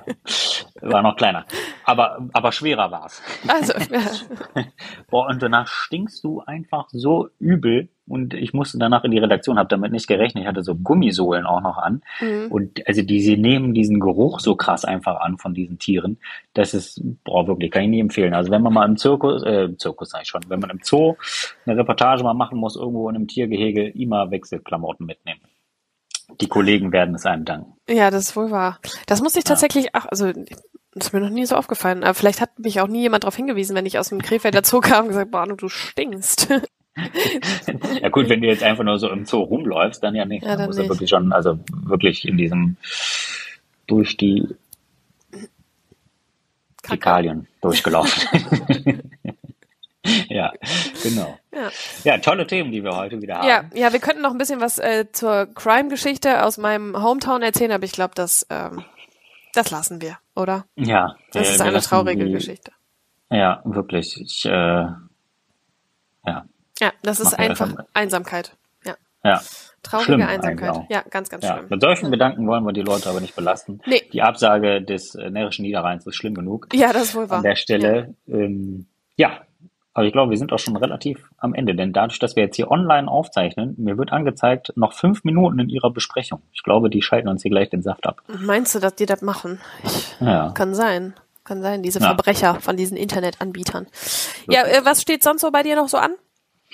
war 0.82 1.02
noch 1.04 1.16
kleiner. 1.16 1.46
Aber, 1.84 2.28
aber 2.34 2.52
schwerer 2.52 2.90
war's. 2.90 3.22
Also, 3.48 3.74
ja. 3.74 4.66
Boah, 5.10 5.28
und 5.28 5.42
danach 5.42 5.68
stinkst 5.68 6.24
du 6.24 6.42
einfach 6.42 6.88
so 6.92 7.30
übel. 7.38 7.90
Und 8.10 8.34
ich 8.34 8.54
musste 8.54 8.78
danach 8.78 9.04
in 9.04 9.12
die 9.12 9.20
Redaktion, 9.20 9.58
habe 9.58 9.70
damit 9.70 9.92
nicht 9.92 10.08
gerechnet. 10.08 10.44
Ich 10.44 10.48
hatte 10.48 10.64
so 10.64 10.76
Gummisohlen 10.76 11.46
auch 11.46 11.62
noch 11.62 11.78
an. 11.78 12.02
Mhm. 12.20 12.48
Und 12.52 12.88
also 12.88 13.02
die, 13.02 13.22
sie 13.22 13.38
nehmen 13.38 13.74
diesen 13.74 14.00
Geruch 14.00 14.40
so 14.40 14.56
krass 14.56 14.84
einfach 14.84 15.22
an 15.22 15.38
von 15.38 15.54
diesen 15.54 15.80
Tieren. 15.80 16.18
Das 16.54 16.74
ist, 16.74 17.02
boah, 17.24 17.48
wirklich, 17.48 17.72
kann 17.72 17.84
ich 17.84 17.90
nie 17.90 18.00
empfehlen. 18.00 18.34
Also 18.34 18.52
wenn 18.52 18.62
man 18.62 18.74
mal 18.74 18.88
im 18.88 18.98
Zirkus, 18.98 19.44
äh, 19.44 19.70
Zirkus 19.78 20.10
sag 20.10 20.24
ich 20.24 20.28
schon, 20.28 20.42
wenn 20.48 20.60
man 20.60 20.72
im 20.72 20.80
Zoo 20.84 21.16
eine 21.66 21.78
Reportage 21.78 22.24
mal 22.24 22.34
machen 22.34 22.58
muss, 22.58 22.76
irgendwo 22.76 23.10
in 23.10 23.16
einem 23.16 23.28
Tiergehege, 23.28 23.88
immer 23.88 24.32
Wechselklamotten 24.32 25.06
mitnehmen 25.06 25.42
die 26.40 26.48
Kollegen 26.48 26.92
werden 26.92 27.16
es 27.16 27.26
einem 27.26 27.44
danken. 27.44 27.74
Ja, 27.90 28.12
das 28.12 28.26
ist 28.26 28.36
wohl 28.36 28.52
wahr. 28.52 28.80
Das 29.08 29.22
muss 29.22 29.36
ich 29.36 29.44
tatsächlich 29.44 29.86
ja. 29.86 29.92
auch, 29.96 30.06
also 30.06 30.32
das 30.94 31.08
ist 31.08 31.14
mir 31.14 31.22
noch 31.22 31.30
nie 31.30 31.46
so 31.46 31.56
aufgefallen. 31.56 32.04
Aber 32.04 32.14
vielleicht 32.14 32.42
hat 32.42 32.58
mich 32.60 32.82
auch 32.82 32.88
nie 32.88 33.02
jemand 33.02 33.24
darauf 33.24 33.36
hingewiesen, 33.36 33.76
wenn 33.76 33.86
ich 33.86 34.00
aus 34.00 34.10
dem 34.10 34.22
Krefelder 34.22 34.64
Zoo 34.64 34.82
kam 34.82 35.04
und 35.04 35.10
gesagt, 35.10 35.32
boah, 35.32 35.46
du 35.46 35.70
stinkst. 35.70 36.50
ja 38.02 38.10
gut, 38.10 38.30
wenn 38.30 38.42
du 38.42 38.48
jetzt 38.48 38.64
einfach 38.64 38.84
nur 38.84 39.00
so 39.00 39.10
im 39.10 39.26
Zoo 39.26 39.42
rumläufst, 39.42 40.04
dann 40.04 40.16
ja 40.16 40.26
nicht. 40.26 40.46
Ja, 40.46 40.56
dann 40.56 40.68
muss 40.68 40.78
er 40.78 40.88
wirklich 40.88 41.10
schon, 41.10 41.32
also 41.34 41.60
wirklich 41.70 42.28
in 42.28 42.38
diesem 42.38 42.78
durch 43.88 44.18
die 44.18 44.48
Fäkalien 46.84 47.48
durchgelaufen. 47.62 48.24
ja, 50.30 50.52
genau. 51.04 51.38
Ja. 51.54 51.70
ja. 52.04 52.18
tolle 52.20 52.48
Themen, 52.48 52.72
die 52.72 52.84
wir 52.84 52.96
heute 52.96 53.22
wieder 53.22 53.36
haben. 53.36 53.48
Ja, 53.48 53.64
ja, 53.74 53.94
wir 53.94 54.00
könnten 54.00 54.22
noch 54.22 54.32
ein 54.32 54.38
bisschen 54.38 54.62
was 54.62 54.80
äh, 54.80 55.06
zur 55.12 55.48
Crime-Geschichte 55.54 56.44
aus 56.44 56.58
meinem 56.58 57.02
Hometown 57.02 57.42
erzählen, 57.42 57.72
aber 57.72 57.86
ich 57.86 57.92
glaube, 57.92 58.16
das, 58.16 58.46
ähm, 58.50 58.84
das 59.54 59.72
lassen 59.72 60.02
wir, 60.02 60.18
oder? 60.36 60.66
Ja. 60.76 61.16
Das 61.32 61.50
ist 61.50 61.62
eine 61.62 61.80
traurige 61.82 62.26
die, 62.26 62.32
Geschichte. 62.32 62.72
Ja, 63.30 63.62
wirklich. 63.64 64.20
Ich, 64.20 64.46
äh, 64.46 64.86
ja. 66.80 66.92
Das 67.04 67.20
ist 67.20 67.38
einfach 67.38 67.74
Einsamkeit. 67.94 68.56
Ja. 68.86 68.96
Ja. 69.24 69.42
Traurige 69.84 70.14
schlimm 70.14 70.22
Einsamkeit. 70.28 70.86
Ja, 70.90 71.04
ganz, 71.10 71.30
ganz 71.30 71.44
ja. 71.44 71.58
schlimm. 71.58 71.68
Mit 71.70 71.82
solchen 71.82 72.12
Gedanken 72.12 72.48
wollen 72.48 72.64
wir 72.66 72.74
die 72.74 72.82
Leute 72.82 73.10
aber 73.10 73.22
nicht 73.22 73.36
belasten. 73.36 73.80
Nee. 73.86 74.02
Die 74.12 74.22
Absage 74.22 74.82
des 74.82 75.16
äh, 75.16 75.30
närrischen 75.30 75.64
Niederrheins 75.64 76.06
ist 76.06 76.16
schlimm 76.16 76.34
genug. 76.34 76.68
Ja, 76.74 76.92
das 76.92 77.04
ist 77.04 77.16
wohl 77.16 77.30
wahr. 77.30 77.38
An 77.38 77.44
der 77.44 77.56
Stelle, 77.56 78.14
ja, 78.26 78.36
ähm, 78.36 78.88
ja 79.16 79.42
aber 80.00 80.06
ich 80.06 80.14
glaube, 80.14 80.30
wir 80.30 80.38
sind 80.38 80.54
auch 80.54 80.60
schon 80.60 80.78
relativ 80.78 81.30
am 81.38 81.54
Ende, 81.54 81.76
denn 81.76 81.92
dadurch, 81.92 82.20
dass 82.20 82.38
wir 82.38 82.44
jetzt 82.44 82.56
hier 82.56 82.72
online 82.72 83.10
aufzeichnen, 83.10 83.76
mir 83.78 83.98
wird 83.98 84.14
angezeigt, 84.14 84.72
noch 84.78 84.94
fünf 84.94 85.26
Minuten 85.26 85.60
in 85.60 85.68
Ihrer 85.68 85.92
Besprechung. 85.92 86.42
Ich 86.54 86.64
glaube, 86.64 86.90
die 86.90 87.02
schalten 87.02 87.28
uns 87.28 87.42
hier 87.42 87.52
gleich 87.52 87.70
den 87.70 87.82
Saft 87.82 88.06
ab. 88.06 88.22
Meinst 88.40 88.74
du, 88.76 88.80
dass 88.80 88.96
die 88.96 89.06
das 89.06 89.22
machen? 89.22 89.60
Ich, 89.84 90.16
ja. 90.22 90.52
Kann 90.52 90.74
sein. 90.74 91.16
Kann 91.44 91.62
sein, 91.62 91.84
diese. 91.84 92.00
Verbrecher 92.00 92.62
von 92.62 92.78
diesen 92.78 92.96
Internetanbietern. 92.96 93.88
Ja, 94.48 94.64
äh, 94.64 94.86
was 94.86 95.02
steht 95.02 95.22
sonst 95.22 95.42
so 95.42 95.52
bei 95.52 95.64
dir 95.64 95.76
noch 95.76 95.90
so 95.90 95.98
an? 95.98 96.12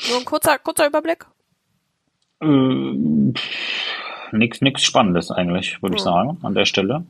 Nur 0.10 0.20
ein 0.20 0.26
kurzer, 0.26 0.58
kurzer 0.60 0.88
Überblick? 0.88 1.26
Äh, 2.42 2.46
nix, 4.32 4.62
nix 4.62 4.84
Spannendes 4.84 5.32
eigentlich, 5.32 5.82
würde 5.82 5.94
hm. 5.94 5.98
ich 5.98 6.04
sagen, 6.04 6.38
an 6.44 6.54
der 6.54 6.66
Stelle. 6.66 7.06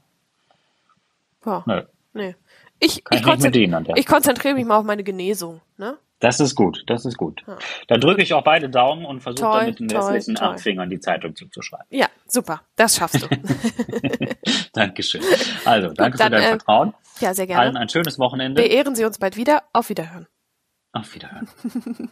Ja. 1.45 1.63
Nee. 1.65 1.82
nee. 2.13 2.36
Ich, 2.80 3.04
ich, 3.10 3.24
konzentri 3.24 3.71
ich 3.95 4.06
konzentriere 4.06 4.54
mich 4.56 4.65
mal 4.65 4.78
auf 4.78 4.84
meine 4.84 5.04
Genesung. 5.04 5.62
Ne? 5.78 5.98
Das 6.19 6.39
ist 6.39 6.56
gut, 6.56 6.84
das 6.88 7.06
ist 7.06 7.17
gut. 7.17 7.43
Ja. 7.48 7.58
Da 7.88 7.98
drücke 7.98 8.21
ich 8.21 8.34
auch 8.34 8.43
beide 8.43 8.69
Daumen 8.69 9.06
und 9.06 9.21
versuche 9.21 9.52
dann 9.52 9.65
mit 9.67 9.80
den 9.80 9.91
restlichen 9.91 10.38
acht 10.39 10.60
Fingern 10.60 10.89
die 10.89 11.00
Zeitung 11.00 11.36
zuzuschreiben. 11.36 11.86
Ja, 11.89 12.08
super, 12.28 12.62
das 12.76 12.95
schaffst 12.95 13.21
du. 13.21 13.28
Dankeschön. 14.74 15.21
Also, 15.65 15.93
danke 15.93 16.17
dann, 16.17 16.32
für 16.32 16.38
dein 16.38 16.43
äh, 16.43 16.50
Vertrauen. 16.50 16.93
Ja, 17.19 17.34
sehr 17.34 17.48
gerne. 17.48 17.62
Allen 17.62 17.78
ein 17.78 17.89
schönes 17.89 18.17
Wochenende. 18.19 18.62
Beehren 18.62 18.95
Sie 18.95 19.06
uns 19.06 19.19
bald 19.19 19.38
wieder. 19.38 19.63
Auf 19.74 19.89
Wiederhören. 19.89 20.28
Auf 20.93 21.13
Wiederhören. 21.13 21.48